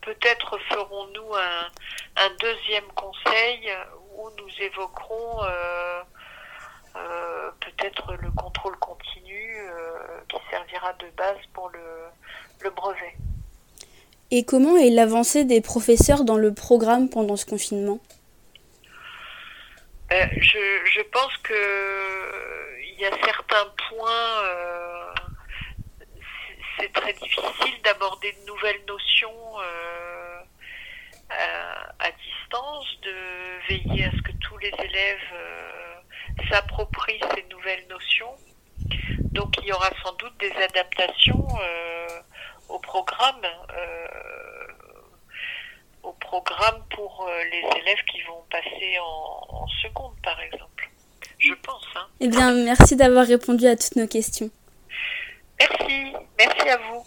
peut-être 0.00 0.58
ferons-nous 0.68 1.34
un, 1.34 2.22
un, 2.22 2.30
deuxième 2.40 2.86
conseil 2.94 3.70
où 4.16 4.28
nous 4.38 4.64
évoquerons 4.64 5.42
euh, 5.42 6.02
euh, 6.96 7.50
peut-être 7.60 8.14
le 8.14 8.30
contrôle 8.30 8.76
continu 8.78 9.56
euh, 9.56 9.98
qui 10.28 10.36
servira 10.50 10.92
de 10.94 11.06
base 11.16 11.38
pour 11.52 11.70
le, 11.70 12.70
brevet. 12.70 13.14
Et 14.30 14.44
comment 14.44 14.76
est 14.76 14.88
l'avancée 14.88 15.44
des 15.44 15.60
professeurs 15.60 16.24
dans 16.24 16.38
le 16.38 16.54
programme 16.54 17.10
pendant 17.10 17.36
ce 17.36 17.44
confinement? 17.44 17.98
Je, 20.10 21.02
pense 21.10 21.36
que 21.38 22.78
il 22.82 23.00
y 23.00 23.04
a 23.06 23.10
certains 23.24 23.66
points 23.88 25.14
c'est 26.78 26.92
très 26.92 27.12
difficile 27.12 27.82
d'aborder 27.82 28.32
de 28.32 28.46
nouvelles 28.46 28.82
notions 28.86 29.60
euh, 29.60 30.40
à, 31.30 32.10
distance, 32.10 33.00
de 33.02 33.68
veiller 33.68 34.04
à 34.04 34.10
ce 34.10 34.22
que 34.22 34.32
tous 34.40 34.58
les 34.58 34.72
élèves 34.78 35.32
euh, 35.32 35.94
s'approprient 36.50 37.20
ces 37.34 37.44
nouvelles 37.44 37.86
notions. 37.88 38.34
Donc 39.32 39.56
il 39.58 39.66
y 39.66 39.72
aura 39.72 39.90
sans 40.02 40.12
doute 40.14 40.36
des 40.38 40.52
adaptations 40.52 41.46
euh, 41.60 42.20
au 42.68 42.78
programme, 42.78 43.44
euh, 43.44 44.06
au 46.04 46.12
programme 46.12 46.82
pour 46.94 47.26
euh, 47.26 47.44
les 47.44 47.80
élèves 47.80 48.04
qui 48.10 48.20
vont 48.22 48.42
passer 48.50 48.98
en, 49.00 49.62
en 49.62 49.66
seconde, 49.82 50.12
par 50.22 50.40
exemple. 50.40 50.90
Je 51.38 51.52
pense. 51.54 51.86
Hein. 51.96 52.06
Eh 52.20 52.28
bien, 52.28 52.52
merci 52.52 52.96
d'avoir 52.96 53.26
répondu 53.26 53.66
à 53.66 53.76
toutes 53.76 53.96
nos 53.96 54.06
questions. 54.06 54.50
Merci, 55.58 56.12
merci 56.38 56.68
à 56.68 56.76
vous. 56.78 57.03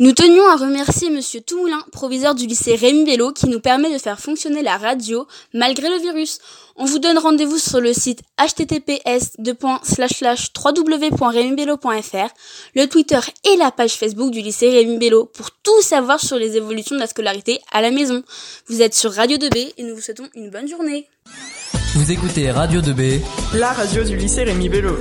Nous 0.00 0.12
tenions 0.12 0.48
à 0.48 0.56
remercier 0.56 1.10
Monsieur 1.10 1.40
Toumoulin, 1.42 1.84
proviseur 1.92 2.34
du 2.34 2.46
lycée 2.46 2.74
Rémi 2.74 3.04
Bello, 3.04 3.32
qui 3.32 3.50
nous 3.50 3.60
permet 3.60 3.92
de 3.92 3.98
faire 3.98 4.18
fonctionner 4.18 4.62
la 4.62 4.78
radio 4.78 5.26
malgré 5.52 5.90
le 5.90 6.00
virus. 6.00 6.38
On 6.76 6.86
vous 6.86 6.98
donne 6.98 7.18
rendez-vous 7.18 7.58
sur 7.58 7.82
le 7.82 7.92
site 7.92 8.22
https 8.38 9.36
www.remibello.fr, 9.38 12.28
le 12.76 12.86
Twitter 12.86 13.20
et 13.44 13.56
la 13.58 13.70
page 13.70 13.92
Facebook 13.92 14.30
du 14.30 14.40
lycée 14.40 14.70
Rémi 14.70 14.96
Bello 14.96 15.26
pour 15.26 15.50
tout 15.50 15.82
savoir 15.82 16.18
sur 16.18 16.38
les 16.38 16.56
évolutions 16.56 16.94
de 16.94 17.00
la 17.00 17.06
scolarité 17.06 17.60
à 17.70 17.82
la 17.82 17.90
maison. 17.90 18.22
Vous 18.68 18.80
êtes 18.80 18.94
sur 18.94 19.12
Radio 19.12 19.36
2B 19.36 19.74
et 19.76 19.82
nous 19.82 19.96
vous 19.96 20.00
souhaitons 20.00 20.30
une 20.34 20.48
bonne 20.48 20.66
journée. 20.66 21.08
Vous 21.94 22.10
écoutez 22.10 22.50
Radio 22.50 22.80
2B, 22.80 23.20
la 23.52 23.74
radio 23.74 24.02
du 24.02 24.16
lycée 24.16 24.44
Rémi 24.44 24.70
Bello. 24.70 24.96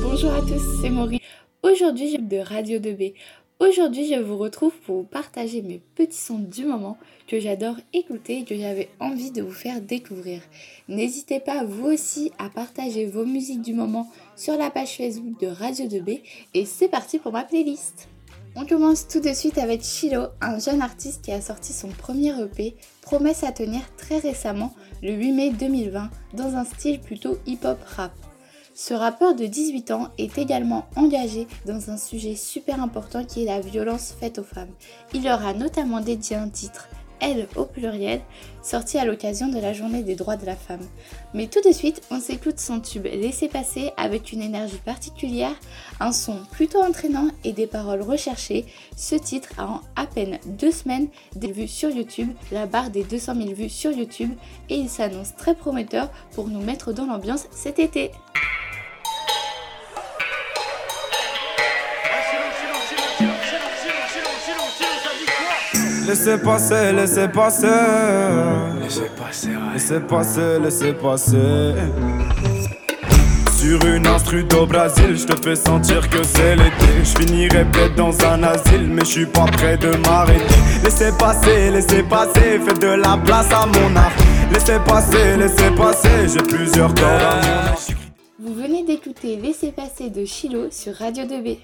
Bonjour 0.00 0.32
à 0.32 0.42
tous, 0.42 0.62
c'est 0.80 0.90
Maurice. 0.90 1.22
Aujourd'hui, 1.68 2.12
je 2.12 2.18
de 2.18 2.36
Radio 2.36 2.78
2B. 2.78 3.14
Aujourd'hui, 3.58 4.06
je 4.06 4.20
vous 4.20 4.36
retrouve 4.36 4.72
pour 4.86 4.98
vous 4.98 5.02
partager 5.02 5.62
mes 5.62 5.80
petits 5.96 6.16
sons 6.16 6.38
du 6.38 6.64
moment 6.64 6.96
que 7.26 7.40
j'adore 7.40 7.74
écouter 7.92 8.38
et 8.38 8.44
que 8.44 8.56
j'avais 8.56 8.88
envie 9.00 9.32
de 9.32 9.42
vous 9.42 9.50
faire 9.50 9.80
découvrir. 9.80 10.42
N'hésitez 10.86 11.40
pas 11.40 11.64
vous 11.64 11.86
aussi 11.86 12.30
à 12.38 12.50
partager 12.50 13.06
vos 13.06 13.24
musiques 13.24 13.62
du 13.62 13.74
moment 13.74 14.08
sur 14.36 14.56
la 14.56 14.70
page 14.70 14.96
Facebook 14.96 15.40
de 15.40 15.48
Radio 15.48 15.86
2B 15.86 16.20
et 16.54 16.64
c'est 16.66 16.86
parti 16.86 17.18
pour 17.18 17.32
ma 17.32 17.42
playlist. 17.42 18.06
On 18.54 18.64
commence 18.64 19.08
tout 19.08 19.20
de 19.20 19.32
suite 19.32 19.58
avec 19.58 19.82
Chilo, 19.82 20.26
un 20.40 20.60
jeune 20.60 20.82
artiste 20.82 21.24
qui 21.24 21.32
a 21.32 21.40
sorti 21.40 21.72
son 21.72 21.88
premier 21.88 22.32
EP, 22.40 22.76
Promesse 23.02 23.42
à 23.42 23.50
tenir 23.50 23.80
très 23.96 24.18
récemment, 24.18 24.72
le 25.02 25.10
8 25.14 25.32
mai 25.32 25.50
2020, 25.50 26.10
dans 26.34 26.54
un 26.54 26.64
style 26.64 27.00
plutôt 27.00 27.38
hip-hop 27.44 27.78
rap. 27.84 28.12
Ce 28.78 28.92
rappeur 28.92 29.34
de 29.34 29.46
18 29.46 29.90
ans 29.90 30.08
est 30.18 30.36
également 30.36 30.84
engagé 30.96 31.46
dans 31.64 31.88
un 31.88 31.96
sujet 31.96 32.34
super 32.34 32.82
important 32.82 33.24
qui 33.24 33.42
est 33.42 33.46
la 33.46 33.58
violence 33.58 34.14
faite 34.20 34.38
aux 34.38 34.44
femmes. 34.44 34.68
Il 35.14 35.24
leur 35.24 35.46
a 35.46 35.54
notamment 35.54 36.00
dédié 36.00 36.36
un 36.36 36.50
titre, 36.50 36.86
Elle 37.18 37.48
au 37.56 37.64
pluriel, 37.64 38.20
sorti 38.62 38.98
à 38.98 39.06
l'occasion 39.06 39.48
de 39.48 39.58
la 39.58 39.72
journée 39.72 40.02
des 40.02 40.14
droits 40.14 40.36
de 40.36 40.44
la 40.44 40.56
femme. 40.56 40.86
Mais 41.32 41.46
tout 41.46 41.62
de 41.66 41.72
suite, 41.72 42.02
on 42.10 42.20
s'écoute 42.20 42.60
son 42.60 42.80
tube 42.80 43.06
Laissez 43.06 43.48
passer 43.48 43.92
avec 43.96 44.30
une 44.30 44.42
énergie 44.42 44.76
particulière, 44.84 45.54
un 45.98 46.12
son 46.12 46.36
plutôt 46.52 46.82
entraînant 46.82 47.28
et 47.44 47.54
des 47.54 47.66
paroles 47.66 48.02
recherchées. 48.02 48.66
Ce 48.94 49.14
titre 49.14 49.48
a 49.56 49.68
en 49.68 49.80
à 49.96 50.04
peine 50.04 50.38
deux 50.44 50.70
semaines 50.70 51.08
des 51.34 51.50
vues 51.50 51.66
sur 51.66 51.88
YouTube, 51.88 52.28
la 52.52 52.66
barre 52.66 52.90
des 52.90 53.04
200 53.04 53.36
000 53.36 53.54
vues 53.54 53.70
sur 53.70 53.92
YouTube, 53.92 54.34
et 54.68 54.76
il 54.76 54.90
s'annonce 54.90 55.34
très 55.34 55.54
prometteur 55.54 56.10
pour 56.32 56.48
nous 56.48 56.60
mettre 56.60 56.92
dans 56.92 57.06
l'ambiance 57.06 57.46
cet 57.50 57.78
été. 57.78 58.10
Laissez 66.06 66.38
passer, 66.38 66.92
laissez 66.92 67.28
passer. 67.28 67.66
Laissez 68.80 69.10
passer, 69.16 69.48
ouais. 69.48 69.72
Laissez 69.72 70.00
passer, 70.00 70.58
laissez 70.62 70.92
passer. 70.92 71.74
Sur 73.52 73.84
une 73.86 74.06
instru 74.06 74.46
au 74.56 74.66
Brésil, 74.66 75.16
je 75.16 75.26
te 75.26 75.42
fais 75.42 75.56
sentir 75.56 76.08
que 76.08 76.22
c'est 76.22 76.54
l'été. 76.54 77.02
Je 77.02 77.18
finirai 77.18 77.64
peut-être 77.64 77.96
dans 77.96 78.14
un 78.24 78.42
asile, 78.44 78.86
mais 78.86 79.00
je 79.00 79.10
suis 79.10 79.26
pas 79.26 79.46
prêt 79.46 79.76
de 79.78 79.96
m'arrêter. 80.06 80.44
Laissez 80.84 81.10
passer, 81.18 81.70
laissez 81.72 82.04
passer, 82.04 82.60
faites 82.64 82.80
de 82.80 83.02
la 83.02 83.16
place 83.16 83.50
à 83.50 83.66
mon 83.66 83.96
art. 83.96 84.12
Laissez 84.52 84.78
passer, 84.86 85.36
laissez 85.36 85.70
passer, 85.76 86.28
j'ai 86.32 86.42
plusieurs 86.42 86.94
corps 86.94 87.04
à 87.04 87.34
mon 87.34 87.70
art. 87.70 87.78
Vous 88.38 88.54
venez 88.54 88.84
d'écouter 88.84 89.40
Laissez 89.42 89.72
passer 89.72 90.10
de 90.10 90.24
Chilo 90.24 90.68
sur 90.70 90.94
Radio 90.94 91.24
2B. 91.24 91.58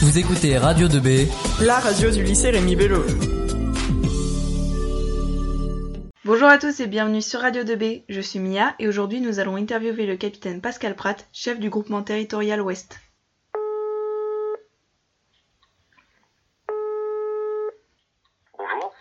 Vous 0.00 0.16
écoutez 0.16 0.56
Radio 0.56 0.86
2B, 0.86 1.26
la 1.60 1.80
radio 1.80 2.08
du 2.12 2.22
lycée 2.22 2.50
Rémi 2.50 2.76
Bello. 2.76 3.02
Bonjour 6.24 6.46
à 6.46 6.56
tous 6.58 6.78
et 6.78 6.86
bienvenue 6.86 7.20
sur 7.20 7.40
Radio 7.40 7.64
2B, 7.64 8.04
je 8.08 8.20
suis 8.20 8.38
Mia 8.38 8.76
et 8.78 8.86
aujourd'hui 8.86 9.20
nous 9.20 9.40
allons 9.40 9.56
interviewer 9.56 10.06
le 10.06 10.16
capitaine 10.16 10.60
Pascal 10.60 10.94
Pratt, 10.94 11.26
chef 11.32 11.58
du 11.58 11.68
groupement 11.68 12.04
territorial 12.04 12.60
Ouest. 12.60 13.00
Bonjour. 18.56 18.94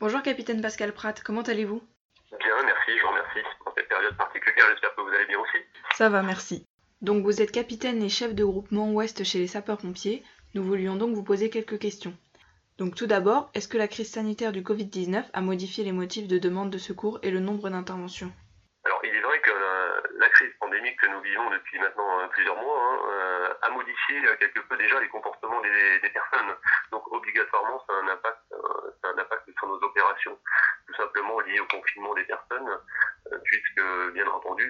Bonjour 0.00 0.22
capitaine 0.22 0.62
Pascal 0.62 0.94
Pratt, 0.94 1.22
comment 1.22 1.42
allez-vous? 1.42 1.82
Bien, 2.30 2.62
merci, 2.64 2.92
je 2.96 3.02
vous 3.02 3.08
remercie. 3.10 3.46
Dans 3.66 3.72
cette 3.76 3.88
période 3.88 4.16
particulière, 4.16 4.64
j'espère 4.70 4.94
que 4.94 5.02
vous 5.02 5.14
allez 5.14 5.26
bien 5.26 5.40
aussi. 5.40 5.58
Ça 5.94 6.08
va, 6.08 6.22
merci. 6.22 6.64
Donc 7.02 7.22
vous 7.22 7.42
êtes 7.42 7.52
capitaine 7.52 8.02
et 8.02 8.08
chef 8.08 8.34
de 8.34 8.44
groupement 8.44 8.90
Ouest 8.92 9.22
chez 9.24 9.38
les 9.38 9.46
sapeurs-pompiers. 9.46 10.24
Nous 10.54 10.64
voulions 10.64 10.96
donc 10.96 11.14
vous 11.14 11.22
poser 11.22 11.50
quelques 11.50 11.78
questions. 11.78 12.14
Donc 12.78 12.94
tout 12.94 13.06
d'abord, 13.06 13.50
est-ce 13.52 13.68
que 13.68 13.76
la 13.76 13.86
crise 13.86 14.10
sanitaire 14.10 14.52
du 14.52 14.62
Covid-19 14.62 15.24
a 15.32 15.40
modifié 15.42 15.84
les 15.84 15.92
motifs 15.92 16.26
de 16.26 16.38
demande 16.38 16.70
de 16.70 16.78
secours 16.78 17.18
et 17.22 17.30
le 17.30 17.40
nombre 17.40 17.68
d'interventions? 17.68 18.32
Alors 18.84 19.00
il 19.04 19.14
est 19.14 19.20
vrai 19.20 19.40
que 19.40 19.50
la, 20.18 20.28
crise 20.30 20.52
pandémique 20.60 20.98
que 21.00 21.08
nous 21.08 21.20
vivons 21.20 21.50
depuis 21.50 21.78
maintenant 21.78 22.20
euh, 22.20 22.28
plusieurs 22.28 22.56
mois 22.56 22.80
hein, 22.80 22.98
euh, 23.10 23.54
a 23.62 23.70
modifié 23.70 24.24
euh, 24.24 24.36
quelque 24.36 24.60
peu 24.60 24.76
déjà 24.76 25.00
les 25.00 25.08
comportements 25.08 25.60
des, 25.60 26.08
personnes. 26.08 26.54
Donc 26.92 27.12
obligatoirement, 27.12 27.82
ça 27.86 27.92
a 27.92 27.96
un 27.96 28.08
impact, 28.08 28.40
ça 29.02 29.08
a 29.08 29.12
un 29.12 29.18
impact 29.18 29.50
sur 29.58 29.68
nos 29.68 29.82
opérations, 29.82 30.38
tout 30.86 30.94
simplement 30.94 31.40
lié 31.40 31.60
au 31.60 31.66
confinement 31.66 32.14
des 32.14 32.24
personnes, 32.24 32.70
puisque 33.44 34.12
bien 34.12 34.26
entendu 34.26 34.68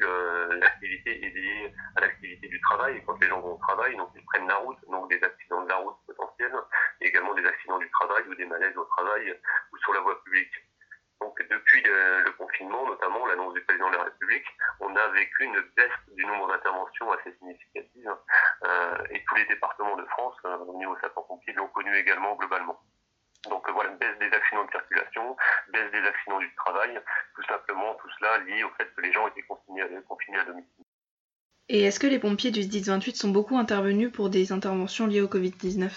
l'activité 0.61 1.25
est 1.25 1.31
liée 1.31 1.73
à 1.97 2.01
l'activité 2.01 2.49
du 2.49 2.61
travail. 2.61 2.97
Et 2.97 3.03
quand 3.05 3.21
les 3.21 3.29
gens 3.29 3.41
vont 3.41 3.55
au 3.55 3.59
travail, 3.59 3.97
donc 3.97 4.11
ils 4.15 4.25
prennent 4.25 4.49
la 4.49 4.57
route, 4.57 4.79
donc 4.91 5.09
des 5.11 5.23
accidents 5.23 5.63
de 5.63 5.69
la 5.69 5.77
route 5.77 5.97
potentiels, 6.07 6.55
et 7.01 7.09
également 7.09 7.35
des 7.35 7.47
accidents 7.47 7.79
du 7.79 7.91
travail 7.91 8.25
ou 8.29 8.35
des 8.35 8.47
malaises 8.47 8.77
au 8.77 8.85
travail 8.85 9.39
ou 9.73 9.77
sur 9.79 9.93
la 9.93 10.01
voie 10.01 10.23
publique. 10.25 10.53
Donc 11.21 11.37
depuis 11.51 11.83
le, 11.83 12.23
le 12.23 12.33
confinement, 12.33 12.87
notamment 12.87 13.27
l'annonce 13.27 13.55
du 13.55 13.61
président 13.63 13.91
de 13.91 13.97
la 13.97 14.05
République, 14.05 14.47
on 14.81 14.95
a 14.95 15.09
vécu 15.09 15.45
une 15.45 15.61
baisse 15.77 15.91
du 16.13 16.25
nombre 16.25 16.49
d'interventions 16.49 17.11
assez 17.13 17.33
significative 17.39 18.15
euh, 18.65 18.97
et 19.11 19.25
tous 19.25 19.35
les 19.35 19.45
départements 19.47 19.97
de 19.97 20.05
France, 20.07 20.37
euh, 20.45 20.57
au 20.59 20.77
niveau 20.79 20.97
sapeurs-pompiers, 21.01 21.55
l'ont 21.55 21.69
connu 21.69 21.95
également 21.97 22.37
globalement. 22.37 22.81
Donc 23.49 23.69
euh, 23.69 23.73
voilà, 23.73 23.91
baisse 23.91 24.19
des 24.19 24.31
accidents 24.35 24.65
de 24.65 24.71
circulation, 24.71 25.37
baisse 25.69 25.91
des 25.93 26.07
accidents 26.07 26.39
du 26.39 26.55
travail, 26.55 27.01
tout 27.35 27.43
simplement 27.45 27.95
tout 27.95 28.09
cela 28.19 28.39
lié 28.39 28.65
au 28.65 28.71
fait 28.71 28.89
que 28.95 29.01
les 29.01 29.13
gens 29.13 29.27
étaient 29.29 29.43
confinés 29.43 29.83
à, 29.83 29.87
confinés 30.09 30.39
à 30.39 30.45
domicile. 30.45 30.85
Et 31.71 31.83
est-ce 31.85 32.01
que 32.01 32.07
les 32.07 32.19
pompiers 32.19 32.51
du 32.51 32.61
10-28 32.61 33.17
sont 33.17 33.29
beaucoup 33.29 33.59
intervenus 33.59 34.11
pour 34.11 34.31
des 34.31 34.53
interventions 34.53 35.07
liées 35.07 35.21
au 35.21 35.29
Covid-19 35.29 35.91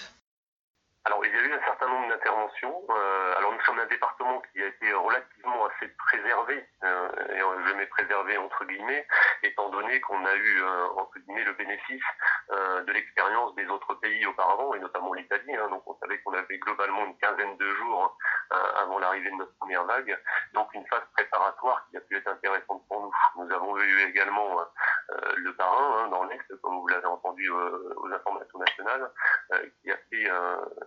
alors, 1.04 1.24
il 1.26 1.34
y 1.34 1.36
a 1.36 1.42
eu 1.42 1.52
un 1.52 1.64
certain 1.66 1.88
nombre 1.88 2.08
d'interventions. 2.08 2.80
Euh, 2.88 3.34
alors, 3.36 3.52
nous 3.52 3.60
sommes 3.62 3.80
un 3.80 3.86
département 3.86 4.40
qui 4.52 4.62
a 4.62 4.66
été 4.66 4.92
relativement 4.92 5.66
assez 5.66 5.88
préservé, 5.88 6.64
euh, 6.84 7.08
et 7.34 7.38
je 7.38 7.74
mets 7.74 7.86
préservé 7.86 8.38
entre 8.38 8.64
guillemets, 8.66 9.04
étant 9.42 9.68
donné 9.70 10.00
qu'on 10.00 10.24
a 10.24 10.34
eu, 10.34 10.62
euh, 10.62 10.86
entre 10.96 11.18
guillemets, 11.18 11.44
le 11.44 11.54
bénéfice 11.54 12.02
de 12.50 12.92
l'expérience 12.92 13.54
des 13.54 13.66
autres 13.66 13.94
pays 13.94 14.26
auparavant, 14.26 14.74
et 14.74 14.80
notamment 14.80 15.12
l'Italie. 15.14 15.54
Hein, 15.54 15.68
donc, 15.70 15.82
on 15.86 15.96
savait 15.98 16.18
qu'on 16.20 16.34
avait 16.34 16.58
globalement 16.58 17.04
une 17.04 17.16
quinzaine 17.16 17.56
de 17.56 17.74
jours 17.74 18.16
euh, 18.52 18.82
avant 18.82 18.98
l'arrivée 18.98 19.30
de 19.30 19.36
notre 19.36 19.54
première 19.58 19.84
vague. 19.84 20.18
Donc, 20.52 20.72
une 20.74 20.86
phase 20.86 21.02
préparatoire 21.16 21.86
qui 21.90 21.96
a 21.96 22.00
pu 22.00 22.16
être 22.16 22.28
intéressante 22.28 22.86
pour 22.88 23.00
nous. 23.00 23.44
Nous 23.44 23.52
avons 23.52 23.76
eu 23.78 24.00
également 24.08 24.60
euh, 24.60 25.32
le 25.36 25.54
parrain 25.54 26.04
hein, 26.04 26.08
dans 26.08 26.24
l'Est, 26.24 26.60
comme 26.62 26.80
vous 26.80 26.88
l'avez 26.88 27.06
entendu 27.06 27.48
aux 27.50 28.12
informations 28.12 28.58
nationales, 28.58 29.10
qui 29.82 29.90
a 29.90 29.96
fait 30.10 30.28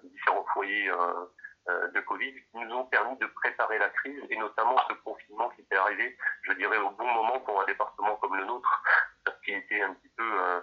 différents 0.03 0.45
foyers 0.53 0.89
euh, 0.89 1.25
euh, 1.67 1.87
de 1.87 1.99
Covid 2.01 2.31
qui 2.31 2.57
nous 2.59 2.75
ont 2.75 2.85
permis 2.85 3.17
de 3.17 3.25
préparer 3.25 3.79
la 3.79 3.89
crise 3.89 4.21
et 4.29 4.37
notamment 4.37 4.75
ce 4.87 4.93
confinement 5.03 5.49
qui 5.49 5.61
était 5.61 5.77
arrivé, 5.77 6.15
je 6.43 6.53
dirais, 6.53 6.77
au 6.77 6.91
bon 6.91 7.07
moment 7.07 7.39
pour 7.39 7.59
un 7.59 7.65
département 7.65 8.15
comme 8.17 8.35
le 8.35 8.45
nôtre, 8.45 8.83
parce 9.23 9.39
qu'il 9.41 9.55
était 9.55 9.81
un 9.81 9.91
petit 9.95 10.09
peu 10.15 10.23
euh, 10.23 10.59
euh, 10.59 10.61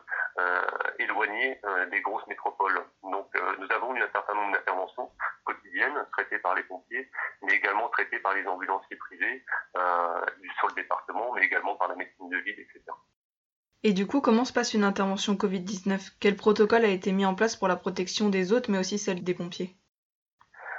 euh, 1.92 1.96
des 1.96 2.00
grosses 2.02 2.26
métropoles. 2.26 2.84
Donc 3.02 3.28
nous 3.58 3.70
avons 3.72 3.94
eu 3.94 4.02
un 4.02 4.10
certain 4.12 4.34
nombre 4.34 4.52
d'interventions 4.52 5.10
quotidiennes 5.44 6.06
traitées 6.12 6.38
par 6.38 6.54
les 6.54 6.62
pompiers, 6.64 7.10
mais 7.42 7.54
également 7.54 7.88
traitées 7.90 8.18
par 8.18 8.34
les 8.34 8.46
ambulanciers 8.46 8.96
privés 8.96 9.44
sur 10.58 10.68
le 10.68 10.74
département, 10.74 11.32
mais 11.34 11.44
également 11.44 11.76
par 11.76 11.88
la 11.88 11.96
médecine 11.96 12.28
de 12.28 12.38
ville, 12.38 12.58
etc. 12.58 12.82
Et 13.84 13.92
du 13.92 14.06
coup, 14.06 14.20
comment 14.20 14.44
se 14.44 14.52
passe 14.52 14.74
une 14.74 14.84
intervention 14.84 15.34
Covid-19 15.34 16.12
Quel 16.20 16.36
protocole 16.36 16.84
a 16.84 16.88
été 16.88 17.10
mis 17.10 17.26
en 17.26 17.34
place 17.34 17.56
pour 17.56 17.66
la 17.66 17.74
protection 17.74 18.28
des 18.28 18.52
autres, 18.52 18.70
mais 18.70 18.78
aussi 18.78 18.96
celle 18.96 19.24
des 19.24 19.34
pompiers 19.34 19.74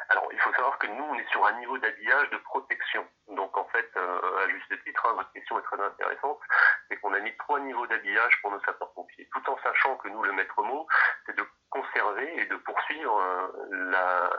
Alors, 0.07 0.29
il 0.31 0.39
faut 0.39 0.53
savoir 0.53 0.79
que 0.79 0.87
nous, 0.87 1.03
on 1.03 1.15
est 1.15 1.29
sur 1.29 1.45
un 1.45 1.59
niveau 1.59 1.77
d'habillage 1.79 2.29
de 2.29 2.37
protection. 2.37 3.05
Donc, 3.27 3.57
en 3.57 3.65
fait, 3.65 3.89
euh, 3.97 4.45
à 4.45 4.49
juste 4.49 4.83
titre, 4.85 5.05
hein, 5.05 5.15
votre 5.17 5.33
question 5.33 5.59
est 5.59 5.63
très 5.63 5.83
intéressante, 5.83 6.39
c'est 6.87 6.95
qu'on 6.97 7.13
a 7.13 7.19
mis 7.19 7.35
trois 7.39 7.59
niveaux 7.59 7.85
d'habillage 7.87 8.39
pour 8.41 8.51
nos 8.51 8.61
sapeurs-pompiers, 8.61 9.27
tout 9.33 9.51
en 9.51 9.57
sachant 9.63 9.97
que 9.97 10.07
nous, 10.07 10.23
le 10.23 10.31
maître 10.31 10.63
mot, 10.63 10.87
c'est 11.25 11.35
de 11.35 11.43
conserver 11.71 12.41
et 12.41 12.45
de 12.45 12.55
poursuivre 12.55 13.19
euh, 13.19 13.91
la, 13.91 14.29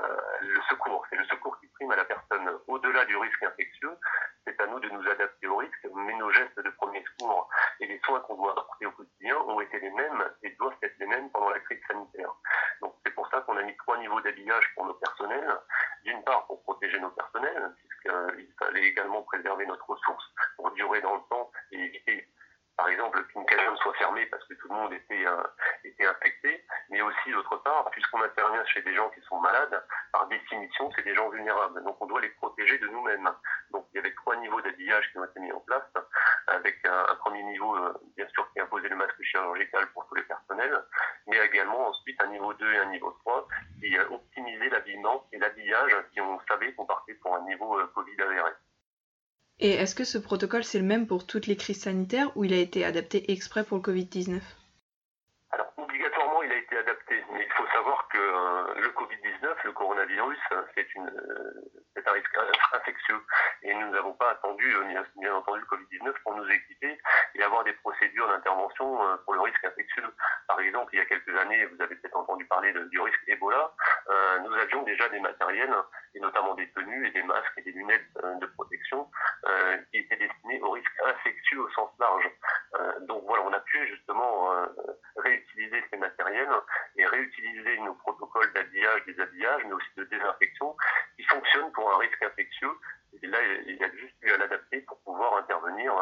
le 0.41 0.61
secours. 0.71 1.05
C'est 1.11 1.17
le 1.17 1.25
secours 1.27 1.61
qui 1.61 1.67
prime 1.67 1.91
à 1.91 1.97
la 1.97 2.05
personne. 2.07 2.49
Au-delà 2.67 3.05
du 3.05 3.17
risque 3.19 3.43
infectieux, 3.43 3.95
c'est 4.47 4.59
à 4.59 4.67
nous 4.69 4.81
de 4.81 4.89
nous 4.89 5.07
adapter 5.11 5.49
au 5.49 5.54
mais 5.95 6.15
nos 6.15 6.31
gestes 6.31 6.59
de 6.59 6.71
premier 6.71 7.05
secours 7.05 7.49
et 7.81 7.87
les 7.87 8.01
soins 8.01 8.21
qu'on 8.21 8.37
doit 8.37 8.53
apporter 8.53 8.87
au 8.87 8.93
quotidien 8.93 9.37
ont 9.47 9.61
été 9.61 9.79
les 9.81 9.91
mêmes 9.91 10.25
et 10.43 10.51
doivent 10.51 10.77
être 10.83 10.99
les 10.99 11.07
mêmes 11.07 11.31
pendant 11.31 11.51
la 11.51 11.61
crise 11.61 11.81
sanitaire. 11.89 12.33
Donc 12.81 12.95
c'est 13.05 13.15
pour 13.15 13.29
ça 13.31 13.41
qu'on 13.43 13.57
a 13.57 13.63
mis 13.63 13.77
trois 13.77 13.99
niveaux 13.99 14.21
d'habillage 14.21 14.65
pour 14.75 14.87
nos 14.87 14.95
personnels. 14.95 15.59
D'une 16.05 16.23
part 16.23 16.47
pour 16.47 16.63
protéger 16.65 17.01
nos 17.01 17.11
personnels, 17.11 17.75
puisqu'il 17.77 18.55
fallait 18.59 18.85
également 18.85 19.23
préserver 19.23 19.65
notre 19.67 19.89
ressource 19.89 20.25
pour 20.57 20.71
durer 20.73 21.01
dans 21.01 21.15
le 21.15 21.23
temps 21.31 21.51
et 21.73 21.79
éviter 21.79 22.29
par 22.77 22.89
exemple, 22.89 23.25
qu'une 23.27 23.47
caserne 23.47 23.77
soit 23.77 23.95
fermée 23.95 24.27
parce 24.27 24.45
que 24.47 24.55
tout 24.55 24.69
le 24.69 24.75
monde 24.75 24.93
était, 24.93 25.27
euh, 25.27 25.43
était 25.85 26.07
infecté, 26.07 26.65
mais 26.91 27.01
aussi 27.03 27.31
d'autre 27.31 27.57
part, 27.59 27.89
puisqu'on 27.91 28.21
intervient 28.23 28.65
chez 28.67 28.83
des 28.83 28.95
gens 28.95 29.09
qui 29.11 29.21
sont 29.23 29.39
malades, 29.41 29.85
par 30.13 30.27
définition, 30.27 30.91
c'est 30.97 31.05
des 31.05 31.15
gens 31.15 31.29
vulnérables. 31.29 31.85
Donc 31.85 31.97
on 32.01 32.07
doit 32.07 32.21
les 32.21 32.31
protéger 32.31 32.79
de 32.79 32.89
nous-mêmes. 32.89 33.31
Donc 33.71 33.87
il 33.93 33.97
y 33.97 33.99
avait 34.01 34.15
trois 34.15 34.37
niveaux 34.37 34.61
d'habillage 34.61 35.09
qui 35.13 35.19
ont 35.19 35.25
été 35.25 35.39
mis 35.41 35.53
en 35.53 35.61
place, 35.61 35.85
avec 36.49 36.85
un, 36.85 37.07
un 37.11 37.15
premier 37.17 37.45
niveau, 37.45 37.77
euh, 37.77 37.95
bien 38.17 38.27
sûr, 38.29 38.51
qui 38.53 38.61
imposait 38.61 38.89
le 38.89 38.97
masque 38.97 39.23
chirurgical 39.23 39.87
pour 39.93 40.07
tous 40.09 40.17
les 40.17 40.25
personnels, 40.25 40.85
mais 41.29 41.39
également 41.39 41.89
ensuite 41.89 42.21
un 42.23 42.27
niveau 42.27 42.53
2 42.55 42.73
et 42.73 42.79
un 42.79 42.87
niveau 42.87 43.13
3 43.21 43.47
qui 43.81 43.97
euh, 43.97 44.09
optimisait 44.11 44.69
l'habillement 44.69 45.29
et 45.33 45.39
l'habillage 45.39 45.93
si 46.13 46.21
on 46.21 46.41
savait 46.49 46.73
qu'on 46.75 46.87
partait 46.87 47.15
pour 47.15 47.37
un 47.37 47.43
niveau 47.43 47.79
euh, 47.79 47.87
Covid 47.95 48.21
avéré. 48.21 48.51
Et 49.65 49.71
est-ce 49.71 49.95
que 49.95 50.05
ce 50.05 50.19
protocole 50.19 50.63
c'est 50.63 50.79
le 50.79 50.85
même 50.85 51.07
pour 51.07 51.27
toutes 51.27 51.47
les 51.47 51.57
crises 51.57 51.81
sanitaires 51.81 52.31
ou 52.37 52.45
il 52.45 52.53
a 52.53 52.59
été 52.59 52.85
adapté 52.85 53.33
exprès 53.33 53.65
pour 53.65 53.79
le 53.79 53.83
Covid-19 53.83 54.43
Alors 55.53 55.73
obligatoirement 55.79 56.43
il 56.43 56.53
a 56.53 56.59
été 56.59 56.77
adapté, 56.77 57.15
mais 57.33 57.47
il 57.47 57.53
faut 57.53 57.67
savoir 57.73 58.07
que 58.09 58.19
euh, 58.19 58.83
le 58.83 58.89
Covid-19, 58.89 59.55
le 59.65 59.73
coronavirus, 59.73 60.39
c'est 60.75 60.95
une 60.95 61.07
euh, 61.09 61.75
c'est 61.95 62.09
un 62.09 62.13
risque 62.13 62.39
infectieux 62.73 63.21
et 63.63 63.75
nous 63.75 63.91
n'avons 63.91 64.13
pas 64.15 64.31
attendu 64.31 64.65
euh, 64.75 64.85
bien, 64.85 65.05
bien, 65.17 65.35
entendu 65.35 65.61
le 65.61 65.77
Covid-19 65.77 66.13
pour 66.23 66.35
nous 66.37 66.49
équiper 66.51 66.99
et 67.35 67.43
avoir 67.43 67.65
des 67.65 67.73
procédures 67.75 68.29
d'intervention 68.29 69.03
euh, 69.03 69.17
pour 69.25 69.35
le 69.35 69.41
risque 69.41 69.65
infectieux. 69.65 70.05
Par 70.49 70.61
exemple, 70.61 70.95
il 70.95 70.99
y 70.99 71.01
a 71.01 71.07
quelques 71.07 71.37
années, 71.39 71.65
vous 71.67 71.81
avez 71.81 71.95
peut-être 71.97 72.17
entendu 72.17 72.45
parler 72.47 72.73
de, 72.73 72.85
du 72.85 73.01
risque 73.01 73.23
Ebola, 73.29 73.73
euh, 74.11 74.39
nous 74.41 74.53
avions 74.55 74.83
déjà 74.83 75.09
des 75.09 75.21
matériels 75.21 75.75
et 76.15 76.21
notamment 76.21 76.55
des 76.55 76.71
tenues 76.73 77.07
et 77.07 77.11
des 77.11 77.23
masques 77.23 77.53
et 77.57 77.63
des 77.63 77.73
lunettes 77.73 78.07
de 78.41 78.47
protection 78.47 79.11
qui 79.91 79.99
étaient 79.99 80.17
destinés 80.17 80.61
au 80.63 80.71
risque 80.71 80.93
large. 82.05 82.31
donc 83.09 83.23
voilà, 83.27 83.45
on 83.45 83.53
a 83.53 83.61
pu 83.61 83.87
justement 83.87 84.51
réutiliser 85.17 85.83
ces 85.91 85.97
matériels 85.97 86.49
et 86.97 87.07
réutiliser 87.07 87.79
nos 87.79 87.95
protocoles 87.95 88.53
d'habillage, 88.53 89.05
déshabillage, 89.07 89.63
mais 89.67 89.73
aussi 89.73 89.89
de 89.97 90.05
désinfection 90.05 90.77
qui 91.17 91.25
fonctionnent 91.25 91.73
pour 91.73 91.91
un 91.95 91.99
risque 91.99 92.23
infectieux. 92.23 92.73
Et 93.23 93.27
là, 93.27 93.39
il 93.67 93.83
a 93.83 93.91
juste 93.97 94.17
eu 94.23 94.31
à 94.33 94.39
l'adapter 94.39 94.81
pour 94.83 94.99
pouvoir 95.01 95.37
intervenir 95.37 95.93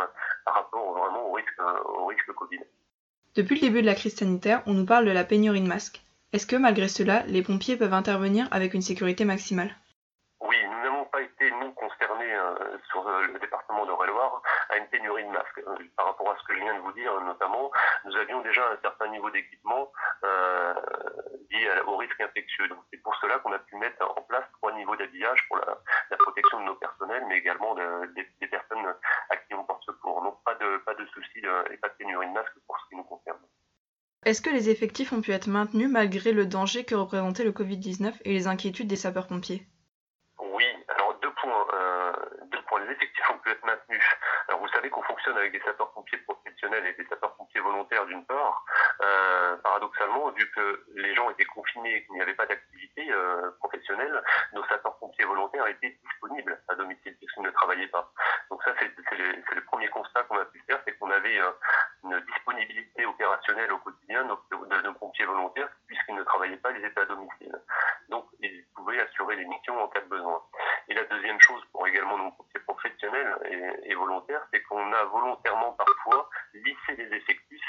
par 0.44 0.54
rapport 0.54 0.92
vraiment 0.92 1.28
au 1.28 1.32
risque, 1.32 1.60
au 1.84 2.06
risque 2.06 2.32
Covid. 2.32 2.60
Depuis 3.34 3.54
le 3.56 3.60
début 3.62 3.82
de 3.82 3.86
la 3.86 3.94
crise 3.94 4.16
sanitaire, 4.16 4.62
on 4.66 4.74
nous 4.74 4.86
parle 4.86 5.06
de 5.06 5.10
la 5.10 5.24
pénurie 5.24 5.62
de 5.62 5.66
masques. 5.66 6.02
Est-ce 6.32 6.46
que 6.46 6.56
malgré 6.56 6.88
cela, 6.88 7.22
les 7.26 7.42
pompiers 7.42 7.76
peuvent 7.76 7.92
intervenir 7.92 8.48
avec 8.50 8.72
une 8.72 8.80
sécurité 8.80 9.26
maximale 9.26 9.76
Oui, 10.40 10.56
nous 10.64 10.82
n'avons 10.82 11.04
pas 11.04 11.20
été, 11.20 11.50
nous, 11.50 11.72
concernés 11.72 12.34
euh, 12.34 12.78
sur 12.90 13.06
euh, 13.06 13.26
le 13.26 13.38
département 13.38 13.84
de 13.84 13.90
loire 13.90 14.42
à 14.70 14.78
une 14.78 14.86
pénurie 14.86 15.24
de 15.24 15.28
masques. 15.28 15.58
Euh, 15.58 15.76
par 15.96 16.06
rapport 16.06 16.30
à 16.30 16.36
ce 16.38 16.44
que 16.44 16.54
je 16.54 16.60
viens 16.60 16.74
de 16.74 16.80
vous 16.80 16.92
dire, 16.92 17.12
notamment, 17.20 17.70
nous 18.04 18.16
avions 18.16 18.40
déjà 18.40 18.66
un 18.70 18.78
certain 18.80 19.08
niveau 19.08 19.30
d'équipement 19.30 19.92
euh, 20.24 20.74
lié 21.50 21.68
au 21.86 21.96
risque 21.96 22.20
infectieux. 22.20 22.68
Donc 22.68 22.78
c'est 22.90 23.02
pour 23.02 23.14
cela 23.16 23.38
qu'on 23.40 23.52
a 23.52 23.58
pu 23.58 23.76
mettre 23.76 24.02
en 24.16 24.22
place 24.22 24.44
trois 24.54 24.72
niveaux 24.72 24.96
d'habillage 24.96 25.46
pour 25.48 25.58
la, 25.58 25.78
la, 26.10 26.16
protection 26.16 26.60
de 26.60 26.64
nos 26.64 26.76
personnels, 26.76 27.24
mais 27.28 27.38
également 27.38 27.74
de, 27.74 28.06
des, 28.14 28.26
des, 28.40 28.46
personnes 28.48 28.94
à 29.30 29.36
qui 29.36 29.54
on 29.54 29.64
porte 29.64 29.84
secours. 29.84 30.22
Donc 30.22 30.42
pas 30.44 30.54
de, 30.54 30.78
pas 30.78 30.94
de 30.94 31.04
soucis 31.06 31.42
et 31.70 31.76
pas 31.76 31.88
de 31.88 31.94
pénurie 31.94 32.28
de 32.28 32.32
masques 32.32 32.58
pour 32.66 32.78
ce 32.78 32.88
qui 32.88 32.96
nous 32.96 33.04
concerne. 33.04 33.40
Est-ce 34.32 34.40
que 34.40 34.48
les 34.48 34.70
effectifs 34.70 35.12
ont 35.12 35.20
pu 35.20 35.32
être 35.32 35.46
maintenus 35.46 35.90
malgré 35.90 36.32
le 36.32 36.46
danger 36.46 36.86
que 36.86 36.94
représentait 36.94 37.44
le 37.44 37.52
Covid-19 37.52 38.14
et 38.24 38.32
les 38.32 38.46
inquiétudes 38.46 38.88
des 38.88 38.96
sapeurs-pompiers 38.96 39.66
Oui, 40.38 40.64
alors 40.88 41.18
deux 41.20 41.34
points. 41.34 41.66
Euh, 41.74 42.12
deux 42.50 42.62
points. 42.62 42.80
Les 42.80 42.92
effectifs 42.92 43.28
ont 43.28 43.36
pu 43.40 43.50
être 43.50 43.62
maintenus. 43.66 44.00
Alors 44.48 44.62
vous 44.62 44.68
savez 44.68 44.88
qu'on 44.88 45.02
fonctionne 45.02 45.36
avec 45.36 45.52
des 45.52 45.60
sapeurs-pompiers 45.60 46.16
professionnels 46.20 46.86
et 46.86 46.94
des 46.94 47.06
sapeurs-pompiers 47.10 47.60
volontaires 47.60 48.06
d'une 48.06 48.24
part. 48.24 48.64
Euh, 49.02 49.56
paradoxalement, 49.56 50.30
vu 50.30 50.50
que 50.52 50.82
les 50.94 51.14
gens 51.14 51.28
étaient 51.28 51.44
confinés 51.44 51.96
et 51.96 52.06
qu'il 52.06 52.14
n'y 52.14 52.22
avait 52.22 52.32
pas 52.32 52.46
d'activité 52.46 53.12
euh, 53.12 53.50
professionnelle, 53.58 54.18
nos 54.54 54.64
sapeurs-pompiers 54.64 55.26
volontaires 55.26 55.66
étaient 55.66 55.98
disponibles 56.02 56.58
à 56.68 56.74
domicile 56.76 57.14
puisqu'ils 57.18 57.42
ne 57.42 57.50
travaillaient 57.50 57.88
pas. 57.88 58.10
Donc 58.50 58.62
ça, 58.64 58.72
c'est 58.80 58.90
le, 59.18 59.44
le, 59.56 59.64
premier 59.64 59.88
constat 59.88 60.22
qu'on 60.22 60.38
a 60.38 60.46
pu 60.46 60.62
faire, 60.66 60.80
c'est 60.86 60.96
qu'on 60.96 61.10
avait 61.10 61.38
une 62.04 62.18
disponibilité 62.20 63.04
au 63.70 63.78
quotidien 63.78 64.24
de, 64.24 64.82
nos 64.82 64.94
pompiers 64.94 65.24
volontaires 65.24 65.68
puisqu'ils 65.86 66.14
ne 66.14 66.22
travaillaient 66.24 66.56
pas, 66.56 66.72
ils 66.72 66.84
étaient 66.84 67.00
à 67.00 67.06
domicile. 67.06 67.56
Donc 68.08 68.26
ils 68.40 68.64
pouvaient 68.74 69.00
assurer 69.00 69.36
les 69.36 69.44
missions 69.44 69.80
en 69.82 69.88
cas 69.88 70.00
de 70.00 70.08
besoin. 70.08 70.42
Et 70.88 70.94
la 70.94 71.04
deuxième 71.04 71.40
chose 71.40 71.62
pour 71.72 71.86
également 71.86 72.18
nos 72.18 72.30
pompiers 72.32 72.60
professionnels 72.60 73.38
et, 73.50 73.90
et 73.90 73.94
volontaires, 73.94 74.46
c'est 74.52 74.62
qu'on 74.62 74.92
a 74.92 75.04
volontairement 75.04 75.72
parfois 75.72 76.28
lissé 76.54 76.96
les 76.96 77.16
effectifs, 77.16 77.62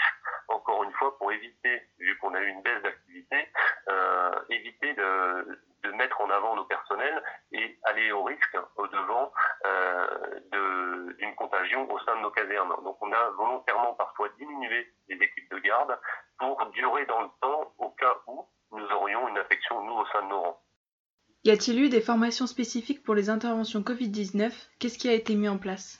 encore 0.47 0.83
une 0.83 0.93
fois, 0.93 1.17
pour 1.17 1.31
éviter, 1.31 1.83
vu 1.99 2.17
qu'on 2.17 2.33
a 2.33 2.41
eu 2.41 2.47
une 2.47 2.61
baisse 2.61 2.81
d'activité, 2.81 3.49
euh, 3.89 4.39
éviter 4.49 4.93
de, 4.93 5.59
de, 5.83 5.91
mettre 5.91 6.19
en 6.21 6.29
avant 6.29 6.55
nos 6.55 6.65
personnels 6.65 7.21
et 7.51 7.77
aller 7.83 8.11
au 8.11 8.23
risque, 8.23 8.57
au 8.77 8.87
devant 8.87 9.31
euh, 9.65 10.39
d'une 11.17 11.35
contagion 11.35 11.89
au 11.91 11.99
sein 11.99 12.15
de 12.15 12.21
nos 12.21 12.31
casernes. 12.31 12.73
Donc 12.83 12.97
on 13.01 13.11
a 13.11 13.29
volontairement 13.31 13.93
parfois 13.93 14.29
diminué 14.37 14.91
les 15.07 15.15
équipes 15.15 15.51
de 15.51 15.59
garde 15.59 15.99
pour 16.37 16.65
durer 16.67 17.05
dans 17.05 17.21
le 17.21 17.29
temps 17.41 17.73
au 17.77 17.89
cas 17.91 18.15
où 18.27 18.47
nous 18.71 18.85
aurions 18.91 19.27
une 19.27 19.43
Y 21.45 21.51
a-t-il 21.51 21.79
eu 21.81 21.89
des 21.89 21.99
formations 21.99 22.47
spécifiques 22.47 23.03
pour 23.03 23.15
les 23.15 23.29
interventions 23.29 23.81
Covid-19 23.81 24.53
Qu'est-ce 24.79 24.97
qui 24.97 25.09
a 25.09 25.13
été 25.13 25.35
mis 25.35 25.49
en 25.49 25.57
place? 25.57 25.99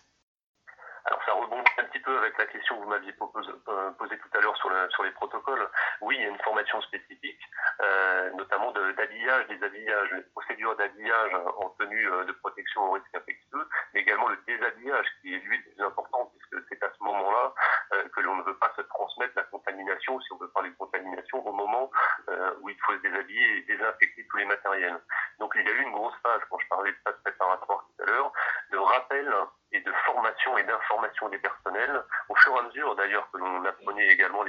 Alors 1.05 1.19
ça 1.25 1.33
rebondit 1.33 1.71
un 1.79 1.83
petit 1.83 1.99
peu 1.99 2.17
avec 2.17 2.37
la 2.37 2.45
question 2.45 2.77
que 2.77 2.83
vous 2.83 2.89
m'aviez 2.89 3.11
posée 3.11 3.51
posé 3.97 4.17
tout 4.17 4.37
à 4.37 4.41
l'heure 4.41 4.55
sur, 4.57 4.69
le, 4.69 4.89
sur 4.91 5.03
les 5.03 5.11
protocoles. 5.11 5.67
Oui, 6.01 6.15
il 6.17 6.23
y 6.23 6.25
a 6.25 6.29
une 6.29 6.39
formation 6.39 6.81
spécifique, 6.81 7.41
euh, 7.81 8.31
notamment 8.31 8.71
d'habillage, 8.71 9.47
des 9.47 9.61
habillages, 9.63 10.11
les 10.13 10.21
procédures 10.33 10.75
d'habillage 10.77 11.33
en 11.57 11.69
tenue 11.71 12.03
de 12.03 12.31
protection 12.33 12.83
au 12.83 12.91
risque 12.91 13.13
infectieux, 13.13 13.67
mais 13.93 14.01
également 14.01 14.29
le 14.29 14.37
déshabillage 14.47 15.07
qui 15.21 15.33
est 15.33 15.39
lui 15.39 15.57
le 15.57 15.63
plus 15.63 15.83
important 15.83 16.31
puisque 16.33 16.65
c'est 16.69 16.81
à 16.83 16.91
ce 16.97 17.03
moment-là 17.03 17.53
euh, 17.93 18.03
que 18.09 18.21
l'on 18.21 18.35
ne 18.37 18.43
veut 18.43 18.57
pas 18.57 18.71
se 18.75 18.81
transmettre 18.81 19.33
la 19.35 19.43
contamination, 19.43 20.19
si 20.21 20.33
on 20.33 20.37
veut 20.37 20.49
parler 20.49 20.69
de 20.69 20.75
contamination, 20.75 21.45
au 21.45 21.51
moment 21.51 21.91
euh, 22.29 22.51
où 22.61 22.69
il 22.69 22.77
faut 22.85 22.93
se 22.93 23.01
déshabiller 23.01 23.57
et 23.57 23.61
désinfecter 23.63 24.25
tous 24.29 24.37
les 24.37 24.45
matériels. 24.45 24.99
Donc 25.39 25.51
il 25.55 25.65
y 25.65 25.69
a 25.69 25.73
eu 25.73 25.81
une 25.83 25.91
grosse 25.91 26.15
phase, 26.23 26.41
quand 26.49 26.59
je 26.59 26.67
parlais 26.67 26.91
de 26.91 26.97
phase 27.03 27.15
préparatoire 27.23 27.85
tout 27.85 28.03
à 28.03 28.05
l'heure, 28.05 28.31
de 28.71 28.77
rappel 28.77 29.33
et 29.71 29.81
de 29.81 29.91
formation 30.05 30.57
et 30.57 30.63
d'information 30.63 31.29
des 31.29 31.39
personnels, 31.39 32.03
au 32.29 32.35
fur 32.35 32.55
et 32.55 32.59
à 32.59 32.61
mesure 32.63 32.95
d'ailleurs 32.95 33.29
que 33.31 33.37
l'on 33.37 33.65
apprenait 33.65 34.07
également 34.07 34.43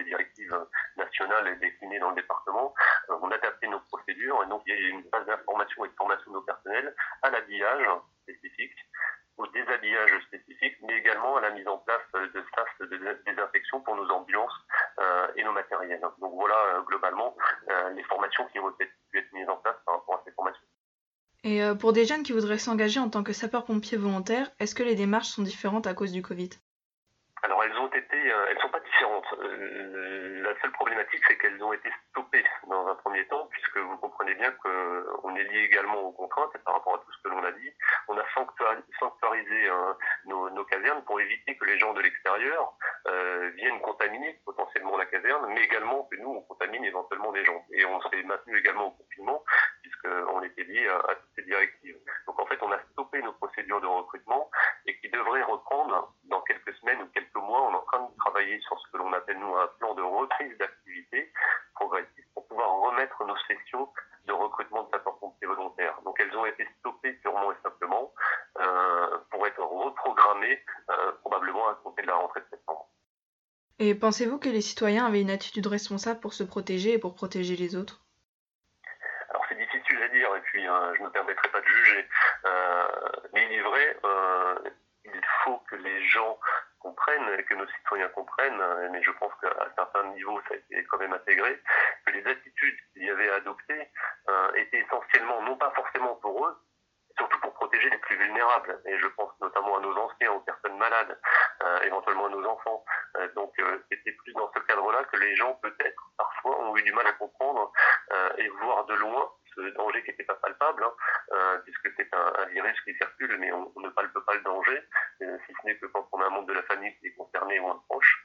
nationales 0.97 1.49
et 1.49 1.57
déclinées 1.57 1.99
dans 1.99 2.11
le 2.11 2.17
département, 2.17 2.75
euh, 3.11 3.17
on 3.23 3.31
adaptait 3.31 3.69
nos 3.69 3.81
procédures 3.81 4.43
et 4.45 4.49
donc 4.49 4.63
il 4.67 4.75
y 4.75 4.77
a 4.77 4.89
une 4.89 5.05
phase 5.11 5.27
d'information 5.27 5.85
et 5.85 5.89
de 5.89 5.95
formation 5.95 6.31
de 6.31 6.37
nos 6.37 6.43
personnels 6.43 6.95
à 7.23 7.31
l'habillage 7.31 7.87
spécifique, 8.23 8.77
au 9.37 9.47
déshabillage 9.49 10.23
spécifique, 10.27 10.77
mais 10.83 10.97
également 10.99 11.37
à 11.37 11.41
la 11.41 11.51
mise 11.51 11.67
en 11.67 11.79
place 11.79 12.01
de 12.15 12.45
sas 12.55 12.89
de 12.89 13.23
désinfection 13.27 13.81
pour 13.81 13.97
nos 13.97 14.09
ambulances 14.11 14.61
euh, 15.01 15.29
et 15.37 15.45
nos 15.45 15.53
matériels. 15.53 16.01
Donc 16.01 16.35
voilà 16.35 16.55
euh, 16.55 16.83
globalement 16.83 17.37
les 17.95 18.03
formations 18.05 18.47
qui 18.49 18.59
ont 18.59 18.73
être 18.79 19.33
mises 19.33 19.49
en 19.49 19.57
place 19.57 19.77
par 19.85 19.97
rapport 19.97 20.17
à 20.17 20.23
ces 20.25 20.33
formations. 20.33 20.63
Et 21.45 21.61
pour 21.79 21.93
des 21.93 22.07
jeunes 22.07 22.23
qui 22.23 22.33
voudraient 22.33 22.59
s'engager 22.59 23.01
en 23.01 23.11
tant 23.11 23.23
que 23.23 23.33
sapeurs-pompiers 23.33 23.99
volontaires, 23.99 24.51
est-ce 24.61 24.75
que 24.75 24.83
les 24.83 24.95
démarches 24.95 25.29
sont 25.29 25.43
différentes 25.43 25.87
à 25.87 25.93
cause 25.93 26.13
du 26.13 26.23
Covid 26.23 26.51
alors 27.45 27.63
elles 27.63 27.77
ont 27.77 27.89
été, 27.89 28.17
euh, 28.17 28.47
elles 28.49 28.59
sont 28.59 28.71
pas 28.71 28.81
différentes. 28.81 29.27
Euh, 29.39 30.43
la 30.43 30.59
seule 30.63 30.73
problématique, 30.73 31.21
c'est 31.29 31.37
qu'elles 31.37 31.63
ont 31.63 31.75
été 31.75 31.91
stoppées 32.09 32.45
dans 32.69 32.87
un 32.87 32.95
premier 32.95 33.27
temps, 33.27 33.47
puisque 33.51 33.77
comprenez 34.35 34.39
bien 34.39 34.51
qu'on 35.23 35.37
est 35.37 35.45
lié 35.45 35.65
également 35.65 36.01
aux 36.01 36.13
contraintes 36.13 36.51
et 36.55 36.59
par 36.59 36.75
rapport 36.75 36.95
à 36.95 36.99
tout 36.99 37.13
ce 37.13 37.23
que 37.23 37.29
l'on 37.29 37.45
a 37.45 37.53
dit, 37.53 37.71
on 38.09 38.19
a 38.19 38.25
sanctuarisé 38.35 39.69
euh, 39.69 39.93
nos, 40.27 40.51
nos, 40.51 40.65
casernes 40.65 41.03
pour 41.05 41.21
éviter 41.21 41.57
que 41.57 41.65
les 41.65 41.79
gens 41.79 41.93
de 41.95 42.01
l'extérieur 42.01 42.75
euh, 43.07 43.51
viennent 43.57 43.81
contaminer 43.81 44.41
potentiellement 44.45 44.97
la 44.97 45.07
caserne, 45.07 45.47
mais 45.49 45.63
également 45.63 46.05
que 46.05 46.17
nous, 46.17 46.31
on 46.31 46.41
contamine 46.43 46.85
éventuellement 46.85 47.33
des 47.33 47.45
gens. 47.45 47.65
Et 47.73 47.85
on 47.85 48.01
s'est 48.03 48.23
maintenu 48.23 48.59
également 48.59 48.87
au 48.87 48.91
confinement, 48.93 49.45
puisqu'on 49.83 50.43
était 50.43 50.65
lié 50.65 50.89
à, 50.89 50.97
à, 51.11 51.15
toutes 51.15 51.35
ces 51.37 51.43
directives. 51.43 51.99
Donc 52.27 52.41
en 52.41 52.47
fait, 52.47 52.59
on 52.63 52.73
a 52.73 52.79
stoppé 52.93 53.23
nos 53.23 53.33
procédures 53.35 53.81
de 53.81 53.87
recrutement 53.87 54.51
et 54.87 54.99
qui 54.99 55.09
devraient 55.11 55.43
reprendre 55.43 56.15
dans 56.25 56.41
quelques 56.43 56.75
semaines 56.77 57.03
ou 57.03 57.07
quelques 57.07 57.35
mois. 57.37 57.69
On 57.69 57.73
est 57.73 57.77
en 57.77 57.83
train 57.83 58.01
de 58.01 58.17
travailler 58.19 58.61
sur 58.61 58.79
ce 58.81 58.91
que 58.93 58.99
l'on 58.99 59.13
appelle, 59.13 59.39
nous, 59.39 59.55
un 59.57 59.67
plan 59.79 59.95
de 59.95 60.03
reprise 60.03 60.57
d'activité 60.59 61.33
progressive 61.75 62.25
pour 62.35 62.47
pouvoir 62.47 62.71
remettre 62.81 63.25
nos 63.25 63.37
sessions 63.49 63.89
de 64.27 64.33
recrutement 64.33 64.85
de 64.85 64.91
sapeurs-pompiers 64.91 65.47
volontaires. 65.47 65.99
Donc 66.05 66.19
elles 66.21 66.35
ont 66.37 66.47
été 66.47 66.67
stoppées 66.79 67.13
purement 67.15 67.53
et 67.53 67.57
simplement 67.63 68.13
euh, 68.61 69.19
pour 69.31 69.47
être 69.47 69.63
reprogrammées 69.63 70.63
euh, 70.91 71.13
probablement 71.21 71.69
à 71.69 71.75
compter 71.77 72.03
de 72.03 72.07
la 72.07 72.17
rentrée 72.17 72.41
de 72.41 72.47
septembre. 72.51 72.89
Et 73.81 73.94
pensez-vous 74.05 74.39
que 74.39 74.51
les 74.51 74.61
citoyens 74.61 75.07
avaient 75.07 75.23
une 75.23 75.31
attitude 75.31 75.67
responsable 75.67 76.21
pour 76.21 76.35
se 76.35 76.45
protéger 76.45 76.93
et 76.93 76.99
pour 76.99 77.15
protéger 77.15 77.57
les 77.57 77.75
autres? 77.75 78.03
Alors 79.31 79.43
c'est 79.49 79.57
difficile 79.57 79.97
à 80.03 80.09
dire 80.09 80.29
et 80.37 80.41
puis 80.43 80.69
euh, 80.69 80.95
je 80.95 81.01
ne 81.01 81.07
me 81.07 81.11
permettrai 81.11 81.49
pas 81.49 81.63
de 81.63 81.67
juger. 81.67 82.07
Euh, 82.45 82.89
mais 83.33 83.47
il 83.47 83.53
est 83.55 83.63
vrai, 83.63 83.97
euh, 84.05 84.57
il 85.07 85.21
faut 85.43 85.57
que 85.71 85.77
les 85.77 86.07
gens 86.09 86.39
comprennent, 86.81 87.45
que 87.49 87.55
nos 87.55 87.67
citoyens 87.79 88.09
comprennent, 88.09 88.63
mais 88.93 89.03
je 89.03 89.11
pense 89.13 89.33
qu'à 89.41 89.73
certains 89.75 90.05
niveaux 90.13 90.39
ça 90.49 90.55
a 90.55 90.59
été 90.59 90.85
quand 90.85 90.99
même 90.99 91.15
intégré, 91.15 91.59
que 92.05 92.13
les 92.13 92.27
attitudes 92.27 92.77
qu'il 92.93 93.05
y 93.05 93.11
avait 93.11 93.31
adoptées 93.31 93.89
euh, 94.29 94.53
étaient 94.57 94.85
essentiellement, 94.85 95.41
non 95.45 95.57
pas 95.57 95.73
forcément 95.75 96.17
pour 96.17 96.47
eux, 96.47 96.55
surtout 97.17 97.39
pour 97.41 97.53
protéger 97.55 97.91
les 97.91 97.99
plus 97.99 98.17
vulnérables. 98.17 98.81
Et 98.87 98.99
je 98.99 99.07
pense 99.09 99.31
notamment 99.41 99.79
à 99.79 99.81
nos 99.81 99.97
anciens, 99.97 100.33
aux 100.33 100.41
personnes 100.41 100.77
malades, 100.79 101.19
euh, 101.63 101.81
éventuellement 101.83 102.27
à 102.27 102.31
nos 102.31 102.45
enfants. 102.47 102.85
Euh, 103.17 103.29
donc 103.35 103.53
euh, 103.59 103.79
c'était 103.91 104.13
plus 104.13 104.33
dans 104.35 104.51
ce 104.53 104.59
cadre-là 104.61 105.05
que 105.05 105.17
les 105.19 105.35
gens 105.37 105.55
peut-être 105.63 106.03
parfois 106.17 106.61
ont 106.61 106.77
eu 106.77 106.83
du 106.83 106.93
mal 106.93 107.07
à 107.07 107.13
comprendre 107.13 107.73
euh, 108.13 108.31
et 108.39 108.49
voir 108.49 108.85
de 108.87 108.95
loin 108.95 109.31
ce 109.55 109.61
danger 109.77 110.03
qui 110.03 110.11
n'était 110.11 110.25
pas 110.25 110.35
palpable, 110.35 110.83
hein, 110.83 110.93
euh, 111.33 111.59
puisque 111.59 111.89
c'est 111.97 112.13
un, 112.13 112.33
un, 112.39 112.47
virus 112.47 112.81
qui 112.81 112.93
circule, 112.97 113.37
mais 113.39 113.53
on, 113.53 113.71
on, 113.77 113.81
ne 113.81 113.89
palpe 113.91 114.19
pas 114.27 114.35
le 114.35 114.41
danger, 114.41 114.83
si 115.21 115.53
ce 115.53 115.67
n'est 115.67 115.77
que 115.77 115.87
quand 115.87 116.09
on 116.11 116.21
a 116.21 116.27
un 116.27 116.31
membre 116.31 116.49
de 116.49 116.55
la 116.55 116.65
famille 116.65 116.93
qui 116.99 117.07
est 117.07 117.15
concerné 117.15 117.61
ou 117.61 117.69
un 117.69 117.81
proche. 117.89 118.25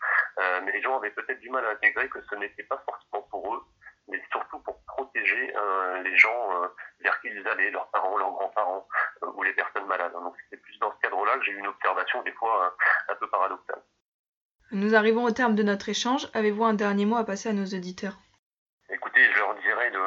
mais 0.63 0.71
les 0.71 0.81
gens 0.81 0.97
avaient 0.97 1.11
peut-être 1.11 1.39
du 1.39 1.51
mal 1.51 1.63
à 1.65 1.69
intégrer 1.69 2.09
que 2.09 2.19
ce 2.23 2.35
n'était 2.35 2.63
pas 2.63 2.81
forcément 2.83 3.21
pour 3.29 3.53
eux, 3.53 3.61
mais 4.07 4.19
surtout 4.31 4.57
pour 4.59 4.78
protéger 4.99 5.53
euh, 5.55 6.03
les 6.03 6.17
gens 6.17 6.51
euh, 6.51 6.67
vers 6.99 7.19
qui 7.21 7.27
ils 7.27 7.47
allaient, 7.47 7.71
leurs 7.71 7.87
parents, 7.87 8.17
leurs 8.17 8.31
grands-parents 8.31 8.87
euh, 9.23 9.27
ou 9.35 9.43
les 9.43 9.53
personnes 9.53 9.85
malades. 9.85 10.11
Donc 10.11 10.35
c'était 10.43 10.61
plus 10.61 10.77
dans 10.79 10.91
ce 10.91 10.99
cadre-là 11.01 11.37
que 11.37 11.45
j'ai 11.45 11.51
eu 11.51 11.59
une 11.59 11.67
observation 11.67 12.21
des 12.23 12.33
fois 12.33 12.75
un 13.07 13.15
peu 13.15 13.27
paradoxale. 13.29 13.81
Nous 14.71 14.95
arrivons 14.95 15.23
au 15.23 15.31
terme 15.31 15.55
de 15.55 15.63
notre 15.63 15.89
échange. 15.89 16.29
Avez-vous 16.33 16.63
un 16.63 16.73
dernier 16.73 17.05
mot 17.05 17.15
à 17.15 17.23
passer 17.23 17.49
à 17.49 17.53
nos 17.53 17.65
auditeurs? 17.65 18.17
Écoutez, 18.89 19.23
je 19.31 19.39
leur 19.39 19.55
dirais 19.55 19.91
de, 19.91 19.99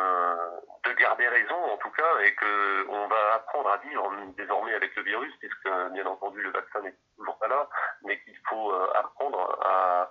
de 0.92 0.98
garder 0.98 1.26
raison 1.28 1.54
en 1.54 1.76
tout 1.78 1.90
cas 1.90 2.20
et 2.24 2.34
que 2.34 2.86
on 2.88 3.08
va 3.08 3.34
apprendre 3.34 3.70
à 3.70 3.76
vivre 3.78 4.12
désormais 4.36 4.74
avec 4.74 4.94
le 4.96 5.02
virus 5.02 5.32
puisque 5.38 5.68
bien 5.92 6.06
entendu 6.06 6.42
le 6.42 6.50
vaccin 6.50 6.80
n'est 6.82 6.94
toujours 7.16 7.38
pas 7.38 7.48
là, 7.48 7.68
mais 8.04 8.20
qu'il 8.22 8.36
faut 8.48 8.72
apprendre 8.94 9.58
à, 9.64 10.10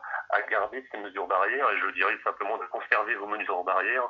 garder 0.49 0.85
ces 0.91 0.97
mesures 0.97 1.27
barrières 1.27 1.69
et 1.69 1.77
je 1.79 1.91
dirais 1.91 2.17
simplement 2.25 2.57
de 2.57 2.65
conserver 2.65 3.15
vos 3.15 3.27
mesures 3.27 3.63
barrières 3.63 4.09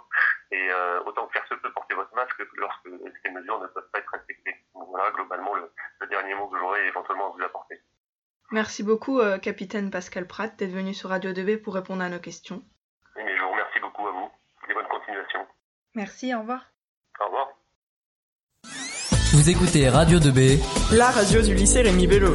et 0.49 0.71
euh, 0.71 1.03
autant 1.05 1.27
que 1.27 1.33
faire 1.33 1.47
se 1.47 1.53
peut 1.53 1.71
porter 1.71 1.93
votre 1.93 2.13
masque 2.15 2.41
lorsque 2.55 2.89
ces 3.23 3.31
mesures 3.31 3.59
ne 3.59 3.67
peuvent 3.67 3.89
pas 3.91 3.99
être 3.99 4.11
respectées. 4.11 4.55
Voilà 4.73 5.11
globalement 5.11 5.53
le, 5.53 5.71
le 5.99 6.07
dernier 6.07 6.33
mot 6.33 6.47
que 6.47 6.57
j'aurais 6.57 6.87
éventuellement 6.87 7.27
à 7.27 7.37
vous 7.37 7.43
apporter. 7.43 7.79
Merci 8.51 8.83
beaucoup 8.83 9.19
euh, 9.19 9.37
capitaine 9.37 9.91
Pascal 9.91 10.27
Pratt 10.27 10.53
d'être 10.57 10.71
venu 10.71 10.93
sur 10.93 11.09
Radio 11.09 11.31
2B 11.31 11.61
pour 11.61 11.73
répondre 11.73 12.01
à 12.01 12.09
nos 12.09 12.19
questions. 12.19 12.61
Et 13.15 13.35
je 13.37 13.41
vous 13.41 13.51
remercie 13.51 13.79
beaucoup 13.79 14.07
à 14.07 14.11
vous. 14.11 14.29
Et 14.69 14.73
bonne 14.73 14.87
continuation. 14.87 15.47
Merci, 16.11 16.35
au 16.35 16.41
revoir. 16.41 16.65
Au 17.21 17.25
revoir. 17.25 17.47
Vous 19.31 19.49
écoutez 19.49 19.87
Radio 19.87 20.19
2B, 20.19 20.59
la 20.93 21.09
radio 21.09 21.41
du 21.41 21.55
lycée 21.55 21.81
Rémi 21.83 22.05
Bello. 22.05 22.33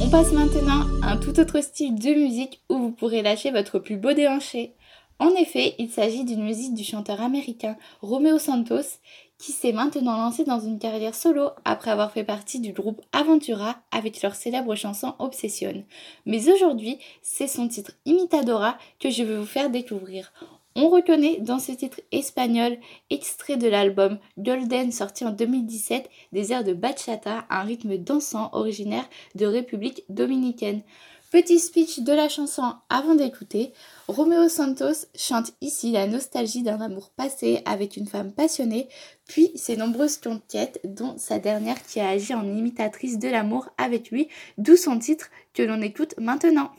On 0.00 0.08
passe 0.08 0.32
maintenant 0.32 0.86
à 1.02 1.12
un 1.12 1.16
tout 1.18 1.38
autre 1.38 1.60
style 1.60 1.96
de 1.96 2.14
musique 2.14 2.62
où 2.70 2.78
vous 2.78 2.92
pourrez 2.92 3.20
lâcher 3.20 3.50
votre 3.50 3.78
plus 3.78 3.98
beau 3.98 4.14
déhanché. 4.14 4.74
En 5.18 5.28
effet, 5.34 5.74
il 5.78 5.90
s'agit 5.90 6.24
d'une 6.24 6.42
musique 6.42 6.72
du 6.72 6.82
chanteur 6.82 7.20
américain 7.20 7.76
Romeo 8.00 8.38
Santos 8.38 9.00
qui 9.36 9.52
s'est 9.52 9.72
maintenant 9.72 10.16
lancé 10.16 10.44
dans 10.44 10.60
une 10.60 10.78
carrière 10.78 11.14
solo 11.14 11.50
après 11.66 11.90
avoir 11.90 12.10
fait 12.10 12.24
partie 12.24 12.58
du 12.58 12.72
groupe 12.72 13.02
Aventura 13.12 13.76
avec 13.90 14.22
leur 14.22 14.34
célèbre 14.34 14.74
chanson 14.76 15.14
Obsession. 15.18 15.84
Mais 16.24 16.48
aujourd'hui, 16.48 16.98
c'est 17.20 17.48
son 17.48 17.68
titre 17.68 17.92
Imitadora 18.06 18.78
que 18.98 19.10
je 19.10 19.22
vais 19.24 19.36
vous 19.36 19.44
faire 19.44 19.68
découvrir. 19.68 20.32
On 20.76 20.88
reconnaît 20.88 21.38
dans 21.40 21.60
ce 21.60 21.70
titre 21.70 22.00
espagnol, 22.10 22.76
extrait 23.08 23.56
de 23.56 23.68
l'album 23.68 24.18
Golden 24.38 24.90
sorti 24.90 25.24
en 25.24 25.30
2017, 25.30 26.10
des 26.32 26.52
airs 26.52 26.64
de 26.64 26.72
bachata, 26.72 27.46
un 27.48 27.62
rythme 27.62 27.96
dansant 27.96 28.50
originaire 28.52 29.08
de 29.36 29.46
République 29.46 30.02
dominicaine. 30.08 30.82
Petit 31.30 31.60
speech 31.60 32.00
de 32.00 32.12
la 32.12 32.28
chanson 32.28 32.74
avant 32.88 33.14
d'écouter, 33.14 33.72
Romeo 34.08 34.48
Santos 34.48 35.06
chante 35.16 35.52
ici 35.60 35.92
la 35.92 36.08
nostalgie 36.08 36.62
d'un 36.62 36.80
amour 36.80 37.10
passé 37.10 37.62
avec 37.66 37.96
une 37.96 38.06
femme 38.06 38.32
passionnée, 38.32 38.88
puis 39.26 39.52
ses 39.54 39.76
nombreuses 39.76 40.18
conquêtes, 40.18 40.80
dont 40.84 41.14
sa 41.18 41.38
dernière 41.38 41.84
qui 41.84 42.00
a 42.00 42.08
agi 42.08 42.34
en 42.34 42.46
imitatrice 42.46 43.18
de 43.20 43.28
l'amour 43.28 43.68
avec 43.78 44.10
lui, 44.10 44.28
d'où 44.58 44.76
son 44.76 44.98
titre 44.98 45.30
que 45.54 45.62
l'on 45.62 45.82
écoute 45.82 46.14
maintenant. 46.18 46.70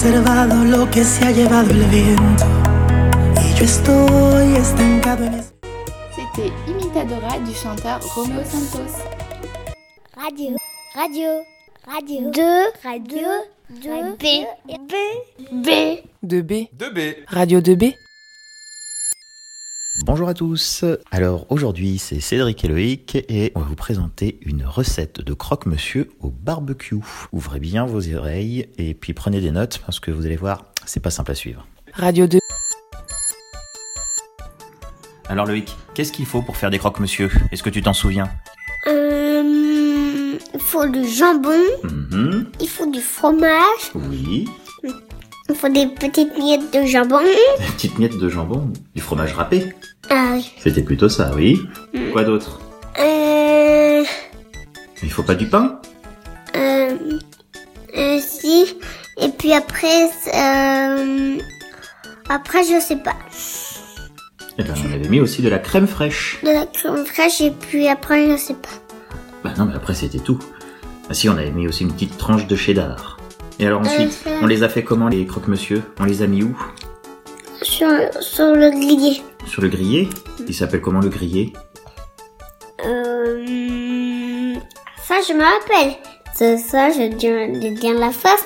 Conservado 0.00 0.64
lo 0.64 0.88
que 0.88 1.02
se 1.02 1.24
ha 1.24 1.32
llevado 1.32 1.70
el 1.72 1.82
viento. 1.86 2.44
Y 3.42 3.58
yo 3.58 3.64
estoy 3.64 4.54
estancado 4.54 5.24
en. 5.24 5.42
C'était 6.14 6.52
Imitadora 6.68 7.36
du 7.40 7.52
chanteur 7.52 7.98
Romeo 8.14 8.44
Santos. 8.44 8.92
Radio, 10.14 10.56
radio, 10.94 11.42
radio, 11.84 12.30
2, 12.30 12.42
radio, 12.84 13.28
2, 13.70 14.16
B, 14.18 14.46
B, 14.86 14.94
B, 15.50 16.04
2B, 16.22 16.70
2B, 16.76 17.24
Radio 17.26 17.60
2B. 17.60 17.96
Bonjour 20.08 20.30
à 20.30 20.32
tous. 20.32 20.86
Alors 21.10 21.44
aujourd'hui 21.50 21.98
c'est 21.98 22.18
Cédric 22.18 22.64
et 22.64 22.68
Loïc 22.68 23.14
et 23.28 23.52
on 23.54 23.60
va 23.60 23.66
vous 23.66 23.74
présenter 23.74 24.40
une 24.40 24.64
recette 24.64 25.20
de 25.20 25.34
croque-monsieur 25.34 26.08
au 26.20 26.30
barbecue. 26.30 26.96
Ouvrez 27.30 27.60
bien 27.60 27.84
vos 27.84 28.00
oreilles 28.14 28.70
et 28.78 28.94
puis 28.94 29.12
prenez 29.12 29.42
des 29.42 29.50
notes 29.50 29.82
parce 29.84 30.00
que 30.00 30.10
vous 30.10 30.24
allez 30.24 30.38
voir, 30.38 30.64
c'est 30.86 31.00
pas 31.00 31.10
simple 31.10 31.32
à 31.32 31.34
suivre. 31.34 31.66
Radio 31.92 32.26
2. 32.26 32.38
Alors 35.28 35.44
Loïc, 35.44 35.76
qu'est-ce 35.92 36.10
qu'il 36.12 36.24
faut 36.24 36.40
pour 36.40 36.56
faire 36.56 36.70
des 36.70 36.78
croque-monsieur? 36.78 37.30
Est-ce 37.52 37.62
que 37.62 37.68
tu 37.68 37.82
t'en 37.82 37.92
souviens? 37.92 38.30
Euh, 38.86 40.38
Il 40.54 40.60
faut 40.60 40.88
du 40.88 41.06
jambon. 41.06 41.50
Mhm. 41.84 42.46
Il 42.62 42.68
faut 42.68 42.90
du 42.90 43.02
fromage. 43.02 43.92
Oui. 43.94 44.48
Il 45.50 45.54
faut 45.54 45.68
des 45.70 45.86
petites 45.86 46.36
miettes 46.38 46.74
de 46.74 46.84
jambon. 46.86 47.20
Des 47.20 47.66
petites 47.74 47.98
miettes 47.98 48.18
de 48.18 48.28
jambon, 48.28 48.70
du 48.94 49.00
fromage 49.00 49.32
râpé. 49.32 49.72
Ah 50.10 50.30
oui. 50.34 50.50
C'était 50.58 50.82
plutôt 50.82 51.08
ça, 51.08 51.32
oui. 51.36 51.60
Quoi 52.12 52.24
d'autre 52.24 52.60
Euh, 52.98 54.02
Il 55.02 55.10
faut 55.10 55.22
pas 55.22 55.34
du 55.34 55.46
pain 55.46 55.80
euh, 56.56 56.96
euh, 57.96 58.18
si. 58.20 58.76
Et 59.20 59.28
puis 59.28 59.52
après, 59.52 60.06
euh, 60.34 61.36
après 62.28 62.62
je 62.64 62.80
sais 62.80 62.96
pas. 62.96 63.16
Eh 64.58 64.62
ben 64.64 64.74
on 64.88 64.92
avait 64.92 65.08
mis 65.08 65.20
aussi 65.20 65.42
de 65.42 65.48
la 65.48 65.58
crème 65.58 65.86
fraîche. 65.86 66.38
De 66.42 66.48
la 66.50 66.66
crème 66.66 67.04
fraîche 67.04 67.40
et 67.40 67.50
puis 67.50 67.86
après 67.88 68.30
je 68.30 68.36
sais 68.36 68.54
pas. 68.54 68.68
Bah 69.44 69.52
non 69.58 69.66
mais 69.66 69.74
après 69.74 69.94
c'était 69.94 70.18
tout. 70.18 70.38
Ah 71.10 71.14
si, 71.14 71.28
on 71.28 71.32
avait 71.32 71.50
mis 71.50 71.66
aussi 71.68 71.84
une 71.84 71.92
petite 71.92 72.16
tranche 72.18 72.46
de 72.46 72.56
cheddar. 72.56 73.18
Et 73.58 73.66
alors 73.66 73.80
ensuite, 73.80 74.22
Euh, 74.26 74.38
on 74.42 74.46
les 74.46 74.62
a 74.62 74.68
fait 74.68 74.84
comment 74.84 75.08
les 75.08 75.26
croque-monsieur? 75.26 75.82
On 76.00 76.04
les 76.04 76.22
a 76.22 76.26
mis 76.26 76.42
où? 76.42 76.56
Sur, 77.62 77.88
sur 78.20 78.54
le 78.54 78.70
grillé. 78.70 79.22
Sur 79.46 79.62
le 79.62 79.68
grillé 79.68 80.08
Il 80.46 80.54
s'appelle 80.54 80.80
comment 80.80 81.00
le 81.00 81.08
grillé 81.08 81.52
Euh, 82.86 84.54
ça 85.06 85.16
je 85.26 85.32
me 85.32 85.42
rappelle. 85.42 85.96
Ça, 86.34 86.90
je 86.90 87.16
viens 87.80 87.94
de 87.94 87.98
la 88.00 88.12
face. 88.12 88.44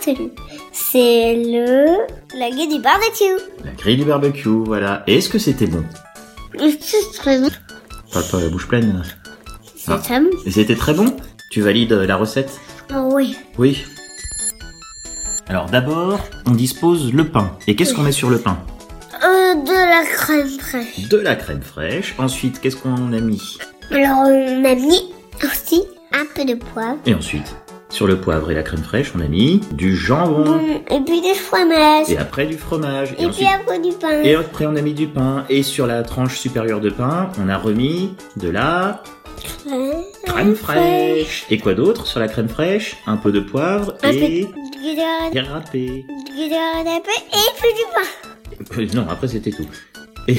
C'est 0.73 1.35
le 1.37 2.07
la 2.39 2.49
grille 2.51 2.69
du 2.69 2.81
barbecue. 2.81 3.37
La 3.65 3.73
grille 3.73 3.99
du 3.99 4.05
barbecue, 4.05 4.49
voilà. 4.49 5.03
Et 5.07 5.19
est-ce 5.19 5.29
que 5.29 5.39
c'était 5.39 5.67
bon 5.67 5.85
C'est 6.59 7.13
très 7.19 7.39
bon. 7.39 7.51
Parle 8.13 8.25
pas 8.31 8.41
la 8.41 8.49
bouche 8.49 8.67
pleine. 8.67 9.03
C'est 9.77 9.99
très 9.99 10.21
bon. 10.21 10.31
Et 10.47 10.51
c'était 10.51 10.77
très 10.77 10.95
bon 10.95 11.15
Tu 11.51 11.61
valides 11.61 11.93
euh, 11.93 12.07
la 12.07 12.17
recette 12.17 12.59
Oh 12.95 13.11
oui. 13.13 13.37
Oui. 13.59 13.85
Alors 15.49 15.67
d'abord, 15.67 16.19
on 16.47 16.53
dispose 16.53 17.13
le 17.13 17.29
pain. 17.29 17.59
Et 17.67 17.77
qu'est-ce 17.77 17.93
qu'on 17.93 18.03
met 18.03 18.13
sur 18.13 18.31
le 18.31 18.39
pain 18.39 18.57
Euh, 19.25 19.55
de 19.55 19.73
la 19.73 20.05
crème 20.05 20.49
fraîche. 20.49 21.09
De 21.09 21.19
la 21.19 21.37
crème 21.37 21.63
fraîche. 21.63 22.15
Ensuite, 22.19 22.61
qu'est-ce 22.61 22.77
qu'on 22.77 23.13
a 23.13 23.21
mis? 23.21 23.59
Alors, 23.91 24.23
on 24.27 24.65
a 24.65 24.75
mis 24.75 25.13
aussi 25.45 25.85
un 26.13 26.25
peu 26.35 26.45
de 26.45 26.55
poivre. 26.55 26.99
Et 27.07 27.15
ensuite, 27.15 27.55
sur 27.89 28.07
le 28.07 28.21
poivre 28.21 28.51
et 28.51 28.55
la 28.55 28.63
crème 28.63 28.83
fraîche, 28.83 29.13
on 29.17 29.21
a 29.21 29.29
mis 29.29 29.61
du 29.73 29.95
jambon. 29.95 30.45
Bon, 30.45 30.61
et 30.91 31.01
puis 31.01 31.21
du 31.21 31.35
fromage. 31.35 32.11
Et 32.11 32.19
après 32.19 32.47
du 32.47 32.59
fromage. 32.59 33.15
Et, 33.19 33.29
puis 33.29 33.47
après 33.47 33.79
du 33.79 33.93
pain. 33.93 34.23
Et 34.23 34.35
après, 34.35 34.67
on 34.67 34.75
a 34.75 34.81
mis 34.81 34.95
du 34.95 35.07
pain. 35.07 35.45
Et 35.49 35.63
sur 35.63 35.87
la 35.87 36.03
tranche 36.03 36.39
supérieure 36.39 36.81
de 36.81 36.91
pain, 36.91 37.31
on 37.39 37.49
a 37.49 37.57
remis 37.57 38.15
de 38.37 38.49
la 38.49 39.03
crème 40.27 40.57
fraîche. 40.57 41.47
Et 41.51 41.59
quoi 41.59 41.75
d'autre 41.75 42.07
sur 42.07 42.19
la 42.19 42.29
crème 42.29 42.49
fraîche? 42.49 42.97
Un 43.07 43.19
peu 43.19 43.31
de 43.31 43.41
poivre 43.41 43.95
Un 44.03 44.11
et 44.11 44.47
peu 44.47 45.41
de 45.41 45.47
râpé. 45.47 45.87
et 45.87 46.05
puis 46.41 47.73
du 47.75 47.85
pain. 47.95 48.32
Euh, 48.79 48.87
Non, 48.95 49.07
après 49.09 49.29
c'était 49.29 49.51
tout. 49.51 49.67
Et, 50.29 50.37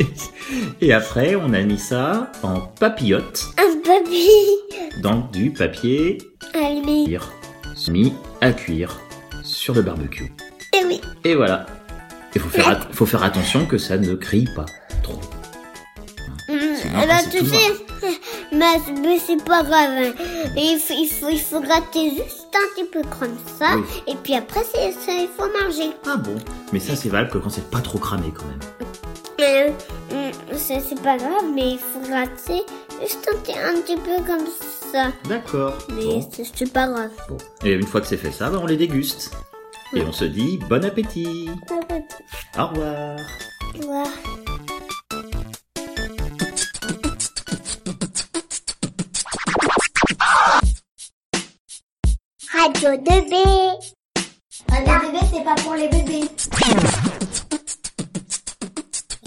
et 0.80 0.92
après, 0.92 1.34
on 1.36 1.52
a 1.52 1.60
mis 1.62 1.78
ça 1.78 2.30
en 2.42 2.60
papillote 2.60 3.46
Un 3.58 3.76
papier. 3.84 4.30
dans 5.02 5.18
du 5.32 5.50
papier 5.50 6.18
Allumé. 6.54 7.18
mis 7.90 8.12
à 8.40 8.52
cuire 8.52 8.98
sur 9.42 9.74
le 9.74 9.82
barbecue. 9.82 10.32
Et 10.72 10.84
oui. 10.86 11.00
Et 11.24 11.34
voilà. 11.34 11.66
Il 12.34 12.40
faut 12.40 12.48
faire, 12.48 12.68
at- 12.68 12.88
faut 12.92 13.06
faire 13.06 13.22
attention 13.24 13.66
que 13.66 13.78
ça 13.78 13.96
ne 13.96 14.14
crie 14.14 14.46
pas 14.54 14.66
trop. 15.02 15.18
Hum, 16.48 16.58
Sinon, 16.76 16.98
eh 17.02 17.06
c'est 17.24 17.30
tu 17.38 17.46
sais, 17.46 17.72
mais, 18.52 18.76
mais 19.02 19.18
c'est 19.18 19.42
pas 19.44 19.62
grave. 19.64 19.90
hein. 19.90 20.12
Il 20.56 20.78
faut, 20.78 20.94
il, 20.96 21.08
faut, 21.08 21.28
il 21.30 21.38
juste 22.52 22.56
un 22.56 22.74
petit 22.74 22.88
peu 22.90 23.02
comme 23.18 23.36
ça. 23.58 23.76
Oui. 23.76 23.82
Et 24.06 24.14
puis 24.16 24.34
après, 24.34 24.60
c'est, 24.64 24.92
ça, 24.92 25.12
il 25.12 25.28
faut 25.36 25.48
manger. 25.62 25.90
Ah 26.06 26.16
bon? 26.16 26.36
Mais 26.72 26.80
ça, 26.80 26.96
c'est 26.96 27.08
valable 27.08 27.30
que 27.30 27.38
quand 27.38 27.50
c'est 27.50 27.70
pas 27.70 27.80
trop 27.80 27.98
cramé 27.98 28.32
quand 28.36 28.44
même. 28.46 28.60
Euh, 29.40 29.70
c'est, 30.54 30.80
c'est 30.80 31.00
pas 31.00 31.16
grave, 31.16 31.44
mais 31.54 31.72
il 31.72 31.78
faut 31.78 32.00
gratter 32.00 32.62
juste 33.00 33.28
un, 33.32 33.38
petit- 33.38 33.52
un 33.58 33.80
petit 33.80 33.96
peu 33.96 34.16
comme 34.26 34.46
ça. 34.92 35.12
D'accord. 35.28 35.74
Mais 35.94 36.04
Bon. 36.04 36.28
c'est, 36.32 36.44
c'est 36.54 36.72
pas 36.72 36.88
grave. 36.88 37.10
Et 37.64 37.72
une 37.72 37.86
fois 37.86 38.00
que 38.00 38.06
c'est 38.06 38.16
fait 38.16 38.32
ça, 38.32 38.50
bah, 38.50 38.58
on 38.60 38.66
les 38.66 38.76
déguste. 38.76 39.30
Et 39.94 40.02
on 40.02 40.12
se 40.12 40.24
dit 40.24 40.58
bon 40.68 40.84
appétit. 40.84 41.48
Au 42.58 42.66
revoir. 42.66 43.16
Voilà. 43.82 44.10
Radio 52.68 52.90
2B. 52.90 53.34
Radio 54.68 55.08
2B, 55.08 55.18
c'est 55.32 55.42
pas 55.42 55.54
pour 55.54 55.74
les 55.74 55.88
bébés. 55.88 56.28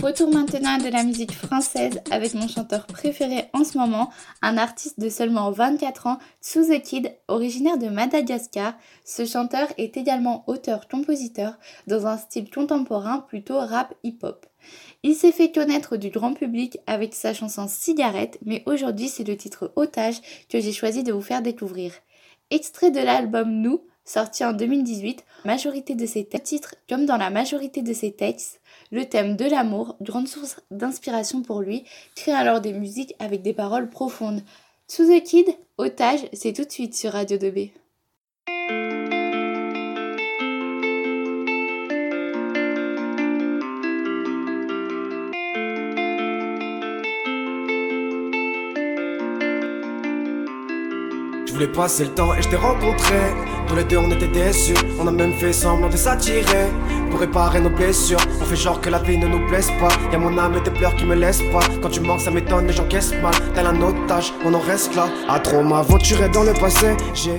Retour 0.04 0.32
maintenant 0.32 0.76
à 0.76 0.78
de 0.78 0.90
la 0.90 1.04
musique 1.04 1.32
française 1.32 2.02
avec 2.12 2.36
mon 2.36 2.48
chanteur 2.48 2.86
préféré 2.86 3.50
en 3.54 3.64
ce 3.64 3.80
moment, 3.80 4.12
un 4.44 4.58
artiste 4.60 5.00
de 5.00 5.10
seulement 5.10 5.50
24 5.50 6.06
ans, 6.06 6.20
Tsu 6.44 6.68
The 6.68 6.84
Kid, 6.84 7.16
originaire 7.28 7.80
de 7.80 7.88
Madagascar. 7.88 8.76
Ce 9.04 9.26
chanteur 9.26 9.68
est 9.80 9.98
également 9.98 10.44
auteur-compositeur 10.46 11.58
dans 11.88 12.06
un 12.06 12.18
style 12.18 12.52
contemporain 12.52 13.26
plutôt 13.28 13.58
rap 13.58 13.96
hip-hop. 14.04 14.46
Il 15.02 15.16
s'est 15.16 15.32
fait 15.32 15.52
connaître 15.52 15.98
du 15.98 16.12
grand 16.12 16.34
public 16.34 16.78
avec 16.86 17.16
sa 17.16 17.34
chanson 17.34 17.66
Cigarette, 17.68 18.38
mais 18.46 18.62
aujourd'hui 18.68 19.08
c'est 19.08 19.28
le 19.28 19.36
titre 19.36 19.74
Otage 19.76 20.22
que 20.48 20.60
j'ai 20.60 20.74
choisi 20.74 21.02
de 21.02 21.12
vous 21.12 21.24
faire 21.24 21.42
découvrir. 21.42 21.92
Extrait 22.52 22.92
de 22.92 23.00
l'album 23.00 23.50
Nous, 23.50 23.82
sorti 24.04 24.44
en 24.44 24.52
2018, 24.52 25.24
majorité 25.46 25.96
de 25.96 26.06
ses 26.06 26.26
titres, 26.26 26.76
comme 26.90 27.06
dans 27.06 27.16
la 27.16 27.30
majorité 27.30 27.82
de 27.82 27.94
ses 27.94 28.12
textes, 28.12 28.60
le 28.92 29.06
thème 29.06 29.38
de 29.38 29.46
l'amour, 29.46 29.96
grande 30.02 30.28
source 30.28 30.60
d'inspiration 30.70 31.44
pour 31.44 31.62
lui, 31.62 31.86
crée 32.14 32.34
alors 32.34 32.60
des 32.60 32.74
musiques 32.74 33.16
avec 33.20 33.42
des 33.42 33.54
paroles 33.54 33.90
profondes. 33.90 34.42
To 34.94 35.06
the 35.06 35.24
Kid, 35.24 35.48
Otage, 35.78 36.28
c'est 36.34 36.52
tout 36.52 36.66
de 36.66 36.72
suite 36.72 36.94
sur 36.94 37.14
Radio 37.14 37.38
2B. 37.38 37.72
Voulais 51.62 51.74
passer 51.74 52.06
le 52.06 52.12
temps 52.12 52.34
et 52.34 52.42
je 52.42 52.50
t'ai 52.50 52.56
rencontré. 52.56 53.20
Tous 53.68 53.76
les 53.76 53.84
deux 53.84 53.98
on 53.98 54.10
était 54.12 54.28
déçus, 54.28 54.74
on 55.00 55.08
a 55.08 55.12
même 55.12 55.34
fait 55.34 55.54
semblant 55.54 55.90
de 55.90 55.98
s'attirer. 55.98 56.68
Pour 57.10 57.20
réparer 57.20 57.60
nos 57.62 57.70
blessures, 57.70 58.20
on 58.42 58.46
fait 58.46 58.56
genre 58.56 58.82
que 58.82 58.90
la 58.90 59.00
vie 59.00 59.18
ne 59.18 59.28
nous 59.28 59.48
blesse 59.48 59.70
pas. 59.80 59.90
Y'a 60.12 60.18
mon 60.18 60.38
âme 60.38 60.56
et 60.56 60.64
tes 60.64 60.72
pleurs 60.72 60.96
qui 60.96 61.06
me 61.06 61.16
laissent 61.16 61.44
pas. 61.52 61.62
Quand 61.82 61.90
tu 61.90 62.00
manques, 62.00 62.22
ça 62.22 62.32
m'étonne, 62.32 62.68
les 62.68 62.74
gens 62.74 62.88
caissent 62.88 63.14
mal. 63.22 63.34
Tel 63.54 63.66
un 63.66 63.82
otage, 63.82 64.34
on 64.46 64.54
en 64.54 64.60
reste 64.60 64.96
là. 64.96 65.08
À 65.30 65.40
trop 65.40 65.62
m'aventurer 65.62 66.30
dans 66.30 66.44
le 66.44 66.54
passé, 66.54 66.96
j'ai. 67.14 67.38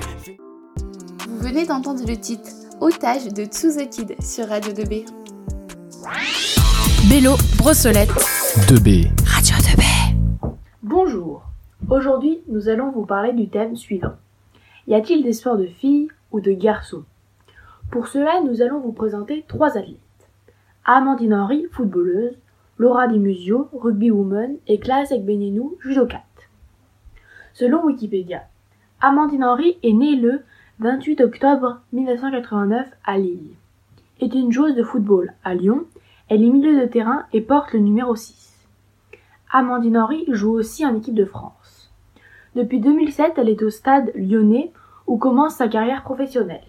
Vous 1.27 1.39
venez 1.39 1.65
d'entendre 1.65 2.03
le 2.07 2.15
titre 2.15 2.49
Otage 2.79 3.25
de 3.25 3.45
To 3.45 3.71
the 3.77 3.89
Kid 3.89 4.15
sur 4.23 4.47
Radio 4.47 4.71
2B. 4.71 5.05
Bélo, 7.09 7.35
Brossolette. 7.57 8.09
2B. 8.67 9.09
Radio 9.09 9.09
2B. 9.09 9.22
Aujourd'hui, 11.89 12.41
nous 12.47 12.69
allons 12.69 12.91
vous 12.91 13.05
parler 13.05 13.33
du 13.33 13.49
thème 13.49 13.75
suivant. 13.75 14.13
Y 14.87 14.95
a-t-il 14.95 15.21
des 15.21 15.33
sports 15.33 15.57
de 15.57 15.65
filles 15.65 16.07
ou 16.31 16.39
de 16.39 16.51
garçons? 16.51 17.03
Pour 17.91 18.07
cela, 18.07 18.41
nous 18.41 18.61
allons 18.61 18.79
vous 18.79 18.93
présenter 18.93 19.43
trois 19.47 19.77
athlètes. 19.77 19.97
Amandine 20.85 21.33
Henry, 21.33 21.67
footballeuse, 21.71 22.37
Laura 22.77 23.07
Di 23.07 23.19
Musio, 23.19 23.67
rugby 23.73 24.11
woman 24.11 24.55
et 24.67 24.79
Clara 24.79 25.03
Ekbenenou, 25.11 25.75
judokate. 25.81 26.49
Selon 27.53 27.85
Wikipédia, 27.85 28.43
Amandine 29.01 29.43
Henry 29.43 29.77
est 29.83 29.93
née 29.93 30.15
le 30.15 30.41
28 30.79 31.19
octobre 31.21 31.81
1989 31.91 32.87
à 33.03 33.17
Lille. 33.17 33.55
Est 34.21 34.33
une 34.33 34.53
joueuse 34.53 34.75
de 34.75 34.83
football 34.83 35.33
à 35.43 35.53
Lyon, 35.53 35.85
elle 36.29 36.43
est 36.43 36.49
milieu 36.49 36.79
de 36.79 36.85
terrain 36.85 37.25
et 37.33 37.41
porte 37.41 37.73
le 37.73 37.79
numéro 37.79 38.15
6. 38.15 38.67
Amandine 39.51 39.97
Henry 39.97 40.25
joue 40.29 40.53
aussi 40.53 40.85
en 40.85 40.95
équipe 40.95 41.13
de 41.13 41.25
France. 41.25 41.62
Depuis 42.55 42.79
2007, 42.79 43.33
elle 43.37 43.49
est 43.49 43.63
au 43.63 43.69
stade 43.69 44.11
lyonnais 44.15 44.71
où 45.07 45.17
commence 45.17 45.55
sa 45.55 45.67
carrière 45.67 46.03
professionnelle. 46.03 46.61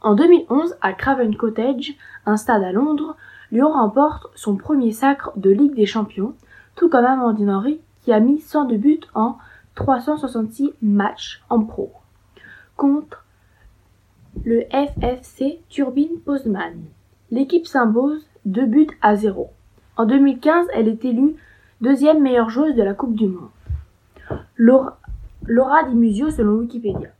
En 0.00 0.14
2011, 0.14 0.76
à 0.80 0.92
Craven 0.92 1.34
Cottage, 1.36 1.94
un 2.24 2.36
stade 2.36 2.62
à 2.62 2.70
Londres, 2.70 3.16
Lyon 3.50 3.72
remporte 3.72 4.26
son 4.34 4.56
premier 4.56 4.92
sacre 4.92 5.32
de 5.36 5.50
Ligue 5.50 5.74
des 5.74 5.86
Champions, 5.86 6.34
tout 6.76 6.88
comme 6.88 7.04
Amandine 7.04 7.50
Henry 7.50 7.80
qui 8.02 8.12
a 8.12 8.20
mis 8.20 8.40
102 8.40 8.76
buts 8.76 9.00
en 9.14 9.36
366 9.74 10.74
matchs 10.80 11.42
en 11.50 11.64
pro, 11.64 11.92
contre 12.76 13.24
le 14.44 14.62
FFC 14.70 15.60
Turbine 15.68 16.20
Poznan. 16.24 16.74
L'équipe 17.32 17.66
s'impose 17.66 18.24
2 18.44 18.66
buts 18.66 18.98
à 19.02 19.16
0. 19.16 19.50
En 19.96 20.06
2015, 20.06 20.68
elle 20.72 20.86
est 20.86 21.04
élue 21.04 21.34
deuxième 21.80 22.22
meilleure 22.22 22.50
joueuse 22.50 22.76
de 22.76 22.82
la 22.84 22.94
Coupe 22.94 23.16
du 23.16 23.26
Monde. 23.26 23.48
Laura, 24.56 24.98
Laura 25.46 25.84
Di 25.84 25.94
Musio 25.94 26.30
selon 26.30 26.58
Wikipédia. 26.58 27.10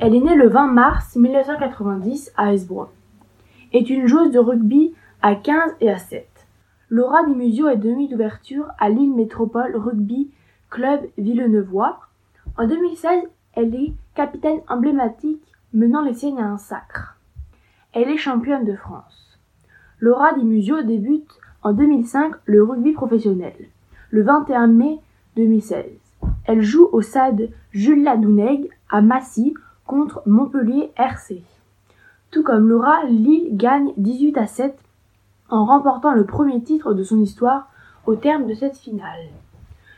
Elle 0.00 0.14
est 0.14 0.20
née 0.20 0.34
le 0.34 0.48
20 0.48 0.68
mars 0.68 1.16
1990 1.16 2.32
à 2.36 2.52
Esbron. 2.52 2.88
Est 3.72 3.88
une 3.90 4.06
joueuse 4.06 4.30
de 4.30 4.38
rugby 4.38 4.94
à 5.22 5.34
15 5.34 5.76
et 5.80 5.90
à 5.90 5.98
7. 5.98 6.26
Laura 6.88 7.24
Di 7.24 7.34
Musio 7.34 7.68
est 7.68 7.76
demi 7.76 8.08
d'ouverture 8.08 8.68
à 8.78 8.88
Lille 8.88 9.14
Métropole 9.14 9.76
Rugby 9.76 10.30
Club 10.70 11.00
Villeneuvois. 11.18 12.00
En 12.56 12.66
2016, 12.66 13.22
elle 13.54 13.74
est 13.74 13.92
capitaine 14.14 14.60
emblématique 14.68 15.42
menant 15.72 16.02
les 16.02 16.14
siennes 16.14 16.38
à 16.38 16.46
un 16.46 16.58
sacre. 16.58 17.18
Elle 17.92 18.10
est 18.10 18.16
championne 18.16 18.64
de 18.64 18.74
France. 18.74 19.38
Laura 20.00 20.34
Di 20.34 20.44
Musio 20.44 20.82
débute 20.82 21.30
en 21.62 21.72
2005 21.72 22.34
le 22.44 22.62
rugby 22.62 22.92
professionnel, 22.92 23.54
le 24.10 24.22
21 24.22 24.66
mai 24.66 24.98
2016. 25.36 26.05
Elle 26.46 26.62
joue 26.62 26.88
au 26.92 27.02
stade 27.02 27.50
Jules 27.72 28.04
Ladouneg 28.04 28.70
à 28.88 29.02
Massy 29.02 29.54
contre 29.84 30.22
Montpellier 30.26 30.92
RC. 30.96 31.42
Tout 32.30 32.44
comme 32.44 32.68
Laura, 32.68 33.04
Lille 33.04 33.48
gagne 33.56 33.92
18 33.96 34.38
à 34.38 34.46
7 34.46 34.78
en 35.48 35.64
remportant 35.64 36.12
le 36.12 36.24
premier 36.24 36.62
titre 36.62 36.94
de 36.94 37.02
son 37.02 37.20
histoire 37.20 37.68
au 38.06 38.14
terme 38.14 38.46
de 38.46 38.54
cette 38.54 38.76
finale. 38.76 39.26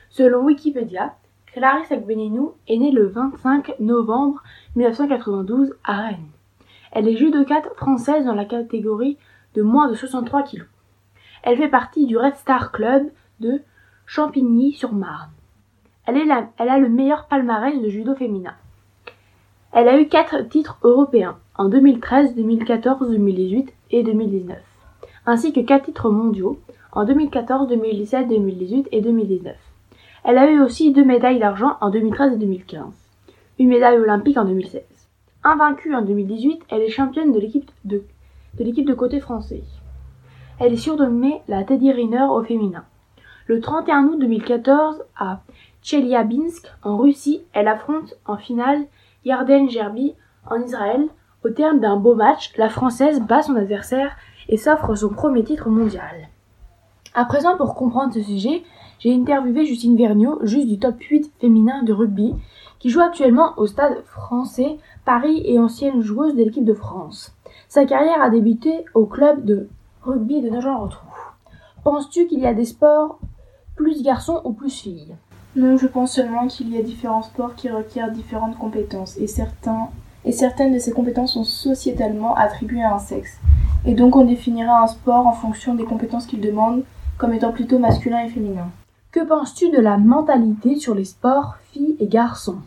Selon 0.09 0.45
Wikipédia, 0.45 1.15
Clarisse 1.53 1.93
Agbenenou 1.93 2.55
est 2.67 2.79
née 2.79 2.93
le 2.93 3.09
25 3.09 3.75
novembre 3.81 4.43
1992 4.77 5.75
à 5.85 6.01
Rennes. 6.01 6.29
Elle 6.93 7.09
est 7.09 7.17
judokate 7.17 7.69
française 7.77 8.25
dans 8.25 8.35
la 8.35 8.47
catégorie 8.47 9.19
de 9.55 9.63
moins 9.63 9.89
de 9.89 9.95
63 9.95 10.45
kg. 10.45 10.65
Elle 11.43 11.59
fait 11.59 11.69
partie 11.69 12.07
du 12.07 12.17
Red 12.17 12.37
Star 12.37 12.73
Club 12.73 13.11
de 13.41 13.61
Champigny-sur-Marne. 14.07 15.31
Elle, 16.11 16.31
a 16.31 16.79
le 16.79 16.89
meilleur 16.89 17.27
palmarès 17.27 17.79
de 17.79 17.89
judo 17.91 18.15
féminin. 18.15 18.55
Elle 19.73 19.89
a 19.89 20.01
eu 20.01 20.09
quatre 20.09 20.41
titres 20.49 20.79
européens 20.83 21.37
en 21.55 21.69
2013, 21.69 22.35
2014, 22.35 23.11
2018 23.11 23.75
et 23.91 24.03
2019, 24.03 24.57
ainsi 25.27 25.53
que 25.53 25.61
quatre 25.61 25.85
titres 25.85 26.11
mondiaux 26.11 26.59
en 26.93 27.05
2014, 27.05 27.69
2017, 27.69 28.27
2018 28.27 28.89
et 28.91 29.03
2019. 29.03 29.55
Elle 30.25 30.39
a 30.39 30.51
eu 30.51 30.63
aussi 30.63 30.95
deux 30.95 31.05
médailles 31.05 31.41
d'argent 31.41 31.77
en 31.83 31.91
2013 31.91 32.33
et 32.33 32.39
2015, 32.39 32.85
une 33.59 33.69
médaille 33.69 33.99
olympique 33.99 34.39
en 34.39 34.47
2016. 34.47 34.81
Invaincue 35.45 35.95
en 35.95 36.01
2018, 36.01 36.63
elle 36.71 36.81
est 36.81 36.89
championne 36.89 37.33
de 37.33 37.39
l'équipe 37.39 37.71
de, 37.85 38.03
de 38.59 38.65
l'équipe 38.65 38.87
de 38.87 38.95
côté 38.95 39.21
français. 39.21 39.63
Elle 40.59 40.73
est 40.73 40.79
surnommée 40.79 41.43
la 41.49 41.65
Teddy 41.65 41.93
Riner 41.93 42.29
au 42.31 42.43
féminin. 42.43 42.85
Le 43.47 43.61
31 43.61 44.05
août 44.05 44.19
2014, 44.19 45.03
à 45.19 45.41
Tcheliabinsk, 45.89 46.67
en 46.83 46.99
Russie, 46.99 47.41
elle 47.55 47.67
affronte 47.67 48.13
en 48.27 48.37
finale 48.37 48.85
Yarden 49.25 49.71
Gerbi 49.71 50.15
en 50.47 50.61
Israël. 50.61 51.07
Au 51.47 51.49
terme 51.49 51.81
d'un 51.81 51.97
beau 51.97 52.15
match, 52.15 52.53
la 52.59 52.69
Française 52.69 53.23
bat 53.23 53.41
son 53.41 53.57
adversaire 53.57 54.15
et 54.51 54.59
s'offre 54.59 54.95
son 54.95 55.09
premier 55.09 55.45
titre 55.45 55.71
mondial. 55.71 56.29
À 57.15 57.25
présent, 57.25 57.57
pour 57.57 57.75
comprendre 57.75 58.13
ce 58.13 58.21
sujet, 58.21 58.65
j'ai 58.99 59.15
interviewé 59.15 59.65
Justine 59.65 59.97
Vergniaud, 59.97 60.41
juge 60.43 60.67
du 60.67 60.79
top 60.79 61.01
8 61.01 61.33
féminin 61.41 61.83
de 61.85 61.95
rugby, 61.95 62.35
qui 62.81 62.91
joue 62.91 63.01
actuellement 63.01 63.55
au 63.57 63.67
stade 63.67 64.05
français 64.05 64.77
Paris 65.07 65.41
et 65.47 65.59
ancienne 65.59 66.03
joueuse 66.03 66.35
de 66.35 66.43
l'équipe 66.43 66.67
de 66.67 66.75
France. 66.75 67.35
Sa 67.71 67.87
carrière 67.87 68.21
a 68.21 68.29
débuté 68.29 68.85
au 68.93 69.07
club 69.07 69.43
de 69.47 69.71
rugby 70.03 70.43
de 70.43 70.51
Nogent-le-Rotrou. 70.51 71.07
Penses-tu 71.83 72.27
qu'il 72.27 72.41
y 72.41 72.47
a 72.47 72.53
des 72.53 72.67
sports 72.67 73.21
plus 73.75 74.03
garçons 74.03 74.43
ou 74.45 74.53
plus 74.53 74.83
filles? 74.83 75.17
Non, 75.59 75.77
je 75.77 75.89
pense 75.89 76.13
seulement 76.13 76.47
qu'il 76.47 76.73
y 76.73 76.79
a 76.79 76.83
différents 76.83 77.25
sports 77.25 77.57
qui 77.57 77.69
requièrent 77.69 78.13
différentes 78.13 78.57
compétences 78.57 79.17
et, 79.19 79.27
certains, 79.27 79.89
et 80.25 80.31
certaines 80.31 80.73
de 80.73 80.79
ces 80.79 80.93
compétences 80.93 81.33
sont 81.33 81.43
sociétalement 81.43 82.37
attribuées 82.37 82.85
à 82.85 82.95
un 82.95 83.01
sexe. 83.01 83.41
Et 83.85 83.95
donc 83.95 84.15
on 84.15 84.25
définira 84.25 84.81
un 84.81 84.87
sport 84.87 85.27
en 85.27 85.33
fonction 85.33 85.75
des 85.75 85.83
compétences 85.83 86.27
qu'il 86.27 86.41
demande 86.41 86.85
comme 87.17 87.33
étant 87.33 87.51
plutôt 87.51 87.81
masculin 87.81 88.21
et 88.21 88.29
féminin. 88.29 88.69
Que 89.11 89.27
penses-tu 89.27 89.71
de 89.71 89.81
la 89.81 89.99
mentalité 89.99 90.77
sur 90.77 90.95
les 90.95 91.07
sports 91.07 91.57
filles 91.73 91.97
et 91.99 92.07
garçons? 92.07 92.59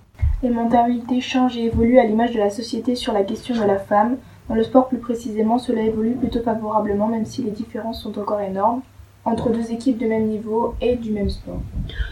Les 0.44 0.50
mentalités 0.50 1.22
changent 1.22 1.56
et 1.56 1.68
évoluent 1.68 2.00
à 2.00 2.04
l'image 2.04 2.34
de 2.34 2.40
la 2.40 2.50
société 2.50 2.96
sur 2.96 3.14
la 3.14 3.24
question 3.24 3.56
de 3.56 3.66
la 3.66 3.80
femme. 3.80 4.18
Dans 4.50 4.56
le 4.56 4.64
sport 4.64 4.90
plus 4.90 4.98
précisément, 4.98 5.60
cela 5.60 5.82
évolue 5.82 6.16
plutôt 6.16 6.42
favorablement 6.42 7.08
même 7.08 7.26
si 7.26 7.42
les 7.42 7.52
différences 7.52 8.02
sont 8.02 8.20
encore 8.20 8.42
énormes 8.42 8.82
entre 9.26 9.50
deux 9.50 9.72
équipes 9.72 9.98
de 9.98 10.08
même 10.08 10.28
niveau 10.28 10.76
et 10.82 10.96
du 10.96 11.12
même 11.12 11.30
sport. 11.30 11.62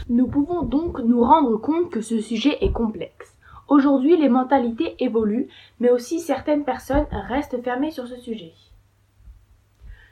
Nous 0.09 0.27
pouvons 0.27 0.61
donc 0.61 0.99
nous 0.99 1.23
rendre 1.23 1.57
compte 1.57 1.89
que 1.89 2.01
ce 2.01 2.21
sujet 2.21 2.57
est 2.61 2.71
complexe. 2.71 3.35
Aujourd'hui, 3.67 4.17
les 4.17 4.29
mentalités 4.29 4.95
évoluent, 4.99 5.47
mais 5.79 5.91
aussi 5.91 6.19
certaines 6.19 6.63
personnes 6.63 7.05
restent 7.11 7.61
fermées 7.63 7.91
sur 7.91 8.07
ce 8.07 8.17
sujet. 8.17 8.53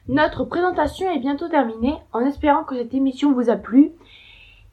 Notre 0.07 0.45
présentation 0.45 1.09
est 1.09 1.19
bientôt 1.19 1.49
terminée 1.49 1.95
en 2.13 2.21
espérant 2.21 2.63
que 2.63 2.75
cette 2.75 2.93
émission 2.93 3.33
vous 3.33 3.49
a 3.49 3.55
plu 3.55 3.91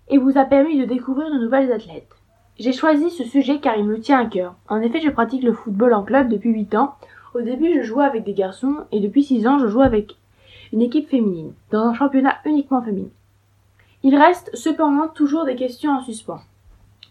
et 0.08 0.18
vous 0.18 0.38
a 0.38 0.44
permis 0.44 0.78
de 0.78 0.84
découvrir 0.84 1.28
de 1.30 1.38
nouvelles 1.38 1.72
athlètes. 1.72 2.10
J'ai 2.58 2.72
choisi 2.72 3.10
ce 3.10 3.24
sujet 3.24 3.58
car 3.58 3.76
il 3.76 3.84
me 3.84 3.98
tient 3.98 4.20
à 4.20 4.26
cœur. 4.26 4.54
En 4.68 4.80
effet, 4.80 5.00
je 5.00 5.10
pratique 5.10 5.42
le 5.42 5.52
football 5.52 5.92
en 5.92 6.04
club 6.04 6.28
depuis 6.28 6.50
8 6.50 6.76
ans. 6.76 6.94
Au 7.34 7.40
début, 7.40 7.74
je 7.74 7.82
jouais 7.82 8.04
avec 8.04 8.22
des 8.22 8.34
garçons 8.34 8.84
et 8.92 9.00
depuis 9.00 9.24
6 9.24 9.48
ans, 9.48 9.58
je 9.58 9.66
joue 9.66 9.80
avec 9.80 10.16
une 10.74 10.82
équipe 10.82 11.08
féminine, 11.08 11.52
dans 11.70 11.84
un 11.84 11.94
championnat 11.94 12.34
uniquement 12.44 12.82
féminin. 12.82 13.08
Il 14.02 14.16
reste 14.16 14.50
cependant 14.54 15.06
toujours 15.06 15.44
des 15.44 15.54
questions 15.54 15.92
en 15.92 16.02
suspens. 16.02 16.40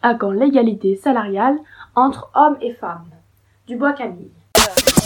À 0.01 0.15
quand 0.15 0.31
l'égalité 0.31 0.99
salariale 1.01 1.57
entre 1.95 2.29
hommes 2.35 2.57
et 2.61 2.73
femmes? 2.73 3.05
Dubois 3.65 3.93
Camille. 3.93 4.31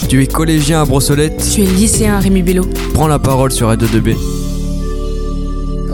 Tu 0.09 0.23
es 0.23 0.25
collégien 0.25 0.81
à 0.81 0.85
Brossolette? 0.85 1.37
Tu 1.53 1.61
es 1.61 1.65
lycéen 1.65 2.17
Rémi 2.17 2.41
Bello. 2.41 2.65
Prends 2.95 3.07
la 3.07 3.19
parole 3.19 3.51
sur 3.51 3.67
Radio 3.67 3.87
2B. 3.87 4.15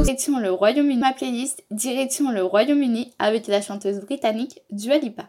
Direction 0.01 0.39
le 0.39 0.51
Royaume-Uni, 0.51 0.99
ma 0.99 1.11
playlist, 1.11 1.65
direction 1.69 2.31
le 2.31 2.43
Royaume-Uni 2.43 3.11
avec 3.19 3.47
la 3.47 3.59
chanteuse 3.59 3.99
britannique 3.99 4.61
Dua 4.71 4.99
Lipa. 4.99 5.23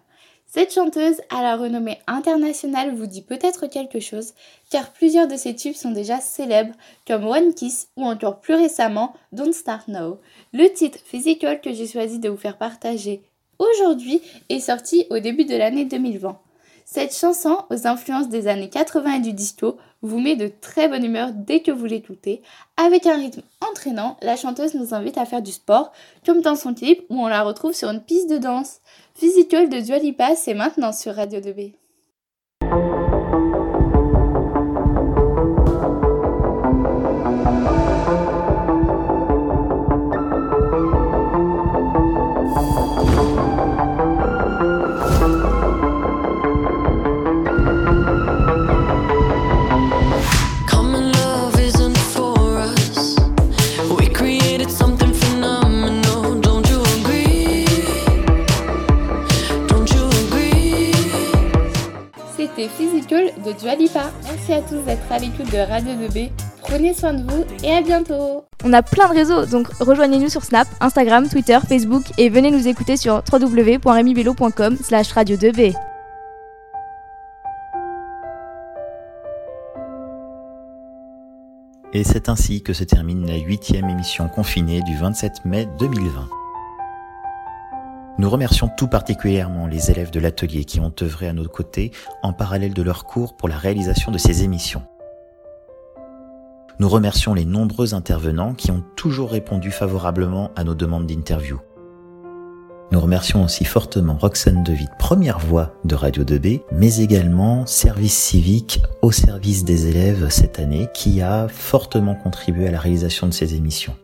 Cette 0.55 0.73
chanteuse 0.73 1.21
à 1.31 1.43
la 1.43 1.57
renommée 1.57 1.99
internationale 2.07 2.95
vous 2.95 3.09
dit 3.09 3.23
peut-être 3.23 3.67
quelque 3.67 3.99
chose, 3.99 4.35
car 4.71 4.93
plusieurs 4.93 5.27
de 5.27 5.35
ses 5.35 5.57
tubes 5.57 5.75
sont 5.75 5.91
déjà 5.91 6.21
célèbres, 6.21 6.77
comme 7.09 7.27
One 7.27 7.55
Kiss 7.55 7.89
ou 7.97 8.05
encore 8.05 8.39
plus 8.39 8.55
récemment 8.55 9.15
Don't 9.33 9.53
Start 9.53 9.89
Now. 9.89 10.21
Le 10.53 10.73
titre 10.73 11.01
Physical 11.05 11.61
que 11.61 11.73
j'ai 11.73 11.89
choisi 11.89 12.21
de 12.21 12.29
vous 12.29 12.37
faire 12.37 12.57
partager 12.57 13.23
aujourd'hui 13.59 14.23
est 14.49 14.61
sorti 14.61 15.09
au 15.11 15.19
début 15.19 15.45
de 15.45 15.57
l'année 15.57 15.87
2020. 15.87 16.39
Cette 16.95 17.17
chanson, 17.19 17.59
aux 17.71 17.89
influences 17.89 18.29
des 18.29 18.47
années 18.47 18.71
80 18.71 19.15
et 19.15 19.21
du 19.21 19.33
disco, 19.33 19.79
vous 20.03 20.21
met 20.21 20.37
de 20.37 20.47
très 20.47 20.89
bonne 20.89 21.05
humeur 21.05 21.31
dès 21.35 21.59
que 21.59 21.73
vous 21.73 21.87
l'écoutez. 21.87 22.41
Avec 22.77 23.07
un 23.07 23.17
rythme 23.17 23.43
entraînant, 23.69 24.17
la 24.23 24.37
chanteuse 24.37 24.75
nous 24.75 24.95
invite 24.95 25.19
à 25.19 25.25
faire 25.25 25.43
du 25.43 25.51
sport, 25.51 25.91
comme 26.25 26.41
dans 26.41 26.55
son 26.55 26.73
clip 26.73 27.05
où 27.11 27.21
on 27.21 27.27
la 27.27 27.43
retrouve 27.43 27.73
sur 27.73 27.89
une 27.89 28.01
piste 28.01 28.31
de 28.31 28.39
danse. 28.39 28.79
Physical 29.17 29.69
de 29.71 29.81
Dua 29.81 29.99
Lipa, 29.99 30.37
c'est 30.37 30.55
maintenant 30.55 30.93
sur 30.93 31.17
Radio 31.17 31.41
2B. 31.41 31.73
C'était 62.57 62.69
Physical 62.69 63.31
de 63.45 63.53
Dua 63.53 63.75
Lipa. 63.75 64.13
Merci 64.23 64.53
à 64.53 64.61
tous 64.61 64.79
d'être 64.85 65.11
à 65.11 65.19
l'écoute 65.19 65.51
de 65.51 65.59
Radio 65.59 65.93
2B. 65.93 66.31
Prenez 66.61 66.95
soin 66.95 67.15
de 67.15 67.23
vous 67.23 67.45
et 67.65 67.73
à 67.73 67.83
bientôt 67.83 68.45
On 68.63 68.73
a 68.73 68.83
plein 68.83 69.09
de 69.09 69.15
réseaux, 69.15 69.45
donc 69.45 69.67
rejoignez-nous 69.81 70.29
sur 70.29 70.45
Snap, 70.45 70.69
Instagram, 70.81 71.29
Twitter, 71.29 71.59
Facebook 71.69 72.05
et 72.17 72.29
venez 72.29 72.53
nous 72.53 72.69
écouter 72.69 72.97
sur 72.97 73.23
www.remibello.com 73.33 74.77
slash 74.77 75.13
radio 75.13 75.37
2b. 75.37 75.75
Et 81.93 82.05
c'est 82.05 82.29
ainsi 82.29 82.63
que 82.63 82.73
se 82.73 82.85
termine 82.85 83.27
la 83.27 83.37
huitième 83.37 83.89
émission 83.89 84.29
confinée 84.29 84.81
du 84.83 84.97
27 84.97 85.45
mai 85.45 85.67
2020. 85.81 86.29
Nous 88.17 88.31
remercions 88.31 88.69
tout 88.69 88.87
particulièrement 88.87 89.67
les 89.67 89.91
élèves 89.91 90.13
de 90.13 90.21
l'atelier 90.21 90.65
qui 90.65 90.79
ont 90.79 90.93
œuvré 91.03 91.27
à 91.27 91.33
nos 91.33 91.49
côtés 91.49 91.91
en 92.23 92.33
parallèle 92.33 92.73
de 92.73 92.83
leurs 92.83 93.07
cours 93.07 93.35
pour 93.35 93.49
la 93.49 93.57
réalisation 93.57 94.13
de 94.13 94.19
ces 94.19 94.45
émissions. 94.45 94.83
Nous 96.79 96.89
remercions 96.89 97.35
les 97.35 97.45
nombreux 97.45 97.93
intervenants 97.93 98.55
qui 98.55 98.71
ont 98.71 98.85
toujours 98.95 99.33
répondu 99.33 99.73
favorablement 99.73 100.53
à 100.55 100.63
nos 100.63 100.75
demandes 100.75 101.07
d'interview. 101.07 101.61
Nous 102.93 103.01
remercions 103.01 103.43
aussi 103.43 103.65
fortement 103.65 104.17
Roxane 104.17 104.63
Devitt, 104.63 104.91
première 104.97 105.41
voix 105.41 105.75
de 105.85 105.97
Radio 105.97 106.23
2B, 106.23 106.61
mais 106.71 106.99
également 106.99 107.67
Service 107.67 108.17
Civique 108.17 108.81
au 109.03 109.11
service 109.11 109.65
des 109.65 109.89
élèves 109.89 110.29
cette 110.29 110.61
année, 110.61 110.87
qui 110.95 111.21
a 111.21 111.49
fortement 111.49 112.15
contribué 112.15 112.69
à 112.69 112.71
la 112.71 112.79
réalisation 112.79 113.27
de 113.27 113.33
ces 113.33 113.57
émissions. 113.57 113.97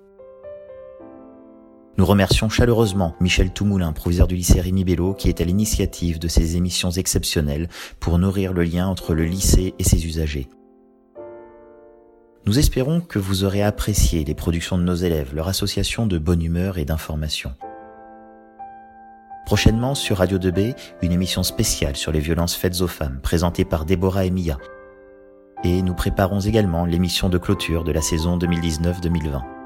Nous 2.01 2.07
remercions 2.07 2.48
chaleureusement 2.48 3.14
Michel 3.20 3.53
Toumoulin, 3.53 3.92
proviseur 3.92 4.26
du 4.26 4.34
lycée 4.34 4.59
Rémi 4.59 4.84
Bello, 4.84 5.12
qui 5.12 5.28
est 5.28 5.42
à 5.42 5.44
l'initiative 5.44 6.18
de 6.18 6.28
ces 6.28 6.57
émissions 6.57 6.90
exceptionnelles 6.90 7.68
pour 8.01 8.18
nourrir 8.18 8.55
le 8.55 8.62
lien 8.62 8.86
entre 8.86 9.12
le 9.12 9.24
lycée 9.26 9.74
et 9.78 9.84
ses 9.84 10.07
usagers. 10.07 10.48
Nous 12.46 12.59
espérons 12.59 13.03
que 13.03 13.18
vous 13.18 13.44
aurez 13.44 13.62
apprécié 13.62 14.24
les 14.24 14.34
productions 14.34 14.78
de 14.78 14.82
nos 14.82 14.94
élèves, 14.94 15.34
leur 15.34 15.48
association 15.48 16.07
de 16.07 16.16
bonne 16.16 16.42
humeur 16.42 16.78
et 16.78 16.86
d'information. 16.86 17.53
Prochainement 19.44 19.94
sur 19.94 20.16
Radio 20.16 20.38
2B, 20.38 20.74
une 21.03 21.12
émission 21.12 21.42
spéciale 21.42 21.96
sur 21.96 22.12
les 22.12 22.20
violences 22.20 22.57
faites 22.57 22.80
aux 22.80 22.88
femmes, 22.88 23.20
présentée 23.22 23.66
par 23.66 23.84
Déborah 23.84 24.24
et 24.24 24.30
Mia. 24.30 24.57
Et 25.64 25.82
nous 25.82 25.94
préparons 25.94 26.40
également 26.40 26.86
l'émission 26.86 27.28
de 27.28 27.36
clôture 27.36 27.84
de 27.84 27.92
la 27.92 28.01
saison 28.01 28.38
2019-2020. 28.38 29.59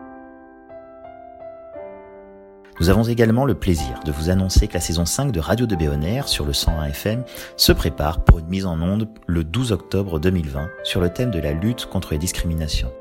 Nous 2.81 2.91
avons 2.91 3.05
également 3.05 3.45
le 3.45 3.55
plaisir 3.55 4.01
de 4.05 4.11
vous 4.11 4.31
annoncer 4.31 4.67
que 4.67 4.75
la 4.75 4.81
saison 4.81 5.05
5 5.05 5.31
de 5.31 5.39
Radio 5.39 5.67
2B 5.67 5.89
On 5.97 6.03
Air 6.03 6.27
sur 6.27 6.45
le 6.45 6.53
101 6.53 6.87
FM 6.87 7.25
se 7.57 7.73
prépare 7.73 8.25
pour 8.25 8.41
une 8.41 8.49
mise 8.49 8.67
en 8.67 8.81
onde 8.81 9.09
le 9.27 9.45
12 9.45 9.71
octobre 9.71 10.19
2020 10.19 10.69
sur 10.83 11.01
le 11.01 11.09
thème 11.11 11.31
de 11.31 11.39
la 11.39 11.53
lutte 11.53 11.87
contre 11.87 12.13
les 12.13 12.19
discriminations. 12.19 12.93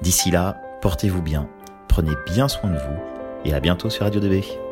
D'ici 0.00 0.30
là, 0.30 0.56
portez-vous 0.80 1.22
bien, 1.22 1.48
prenez 1.88 2.12
bien 2.26 2.46
soin 2.46 2.70
de 2.70 2.78
vous 2.78 3.00
et 3.44 3.52
à 3.52 3.58
bientôt 3.58 3.90
sur 3.90 4.04
Radio 4.04 4.20
2B. 4.20 4.65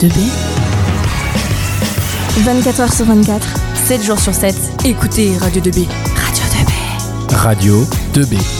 2B. 0.00 0.30
24h 2.42 2.96
sur 2.96 3.04
24, 3.04 3.46
7 3.84 4.02
jours 4.02 4.18
sur 4.18 4.32
7. 4.32 4.54
Écoutez 4.86 5.36
Radio 5.36 5.60
2B. 5.60 5.86
Radio 6.16 6.44
2B. 6.54 7.34
Radio 7.34 7.86
2B. 8.14 8.59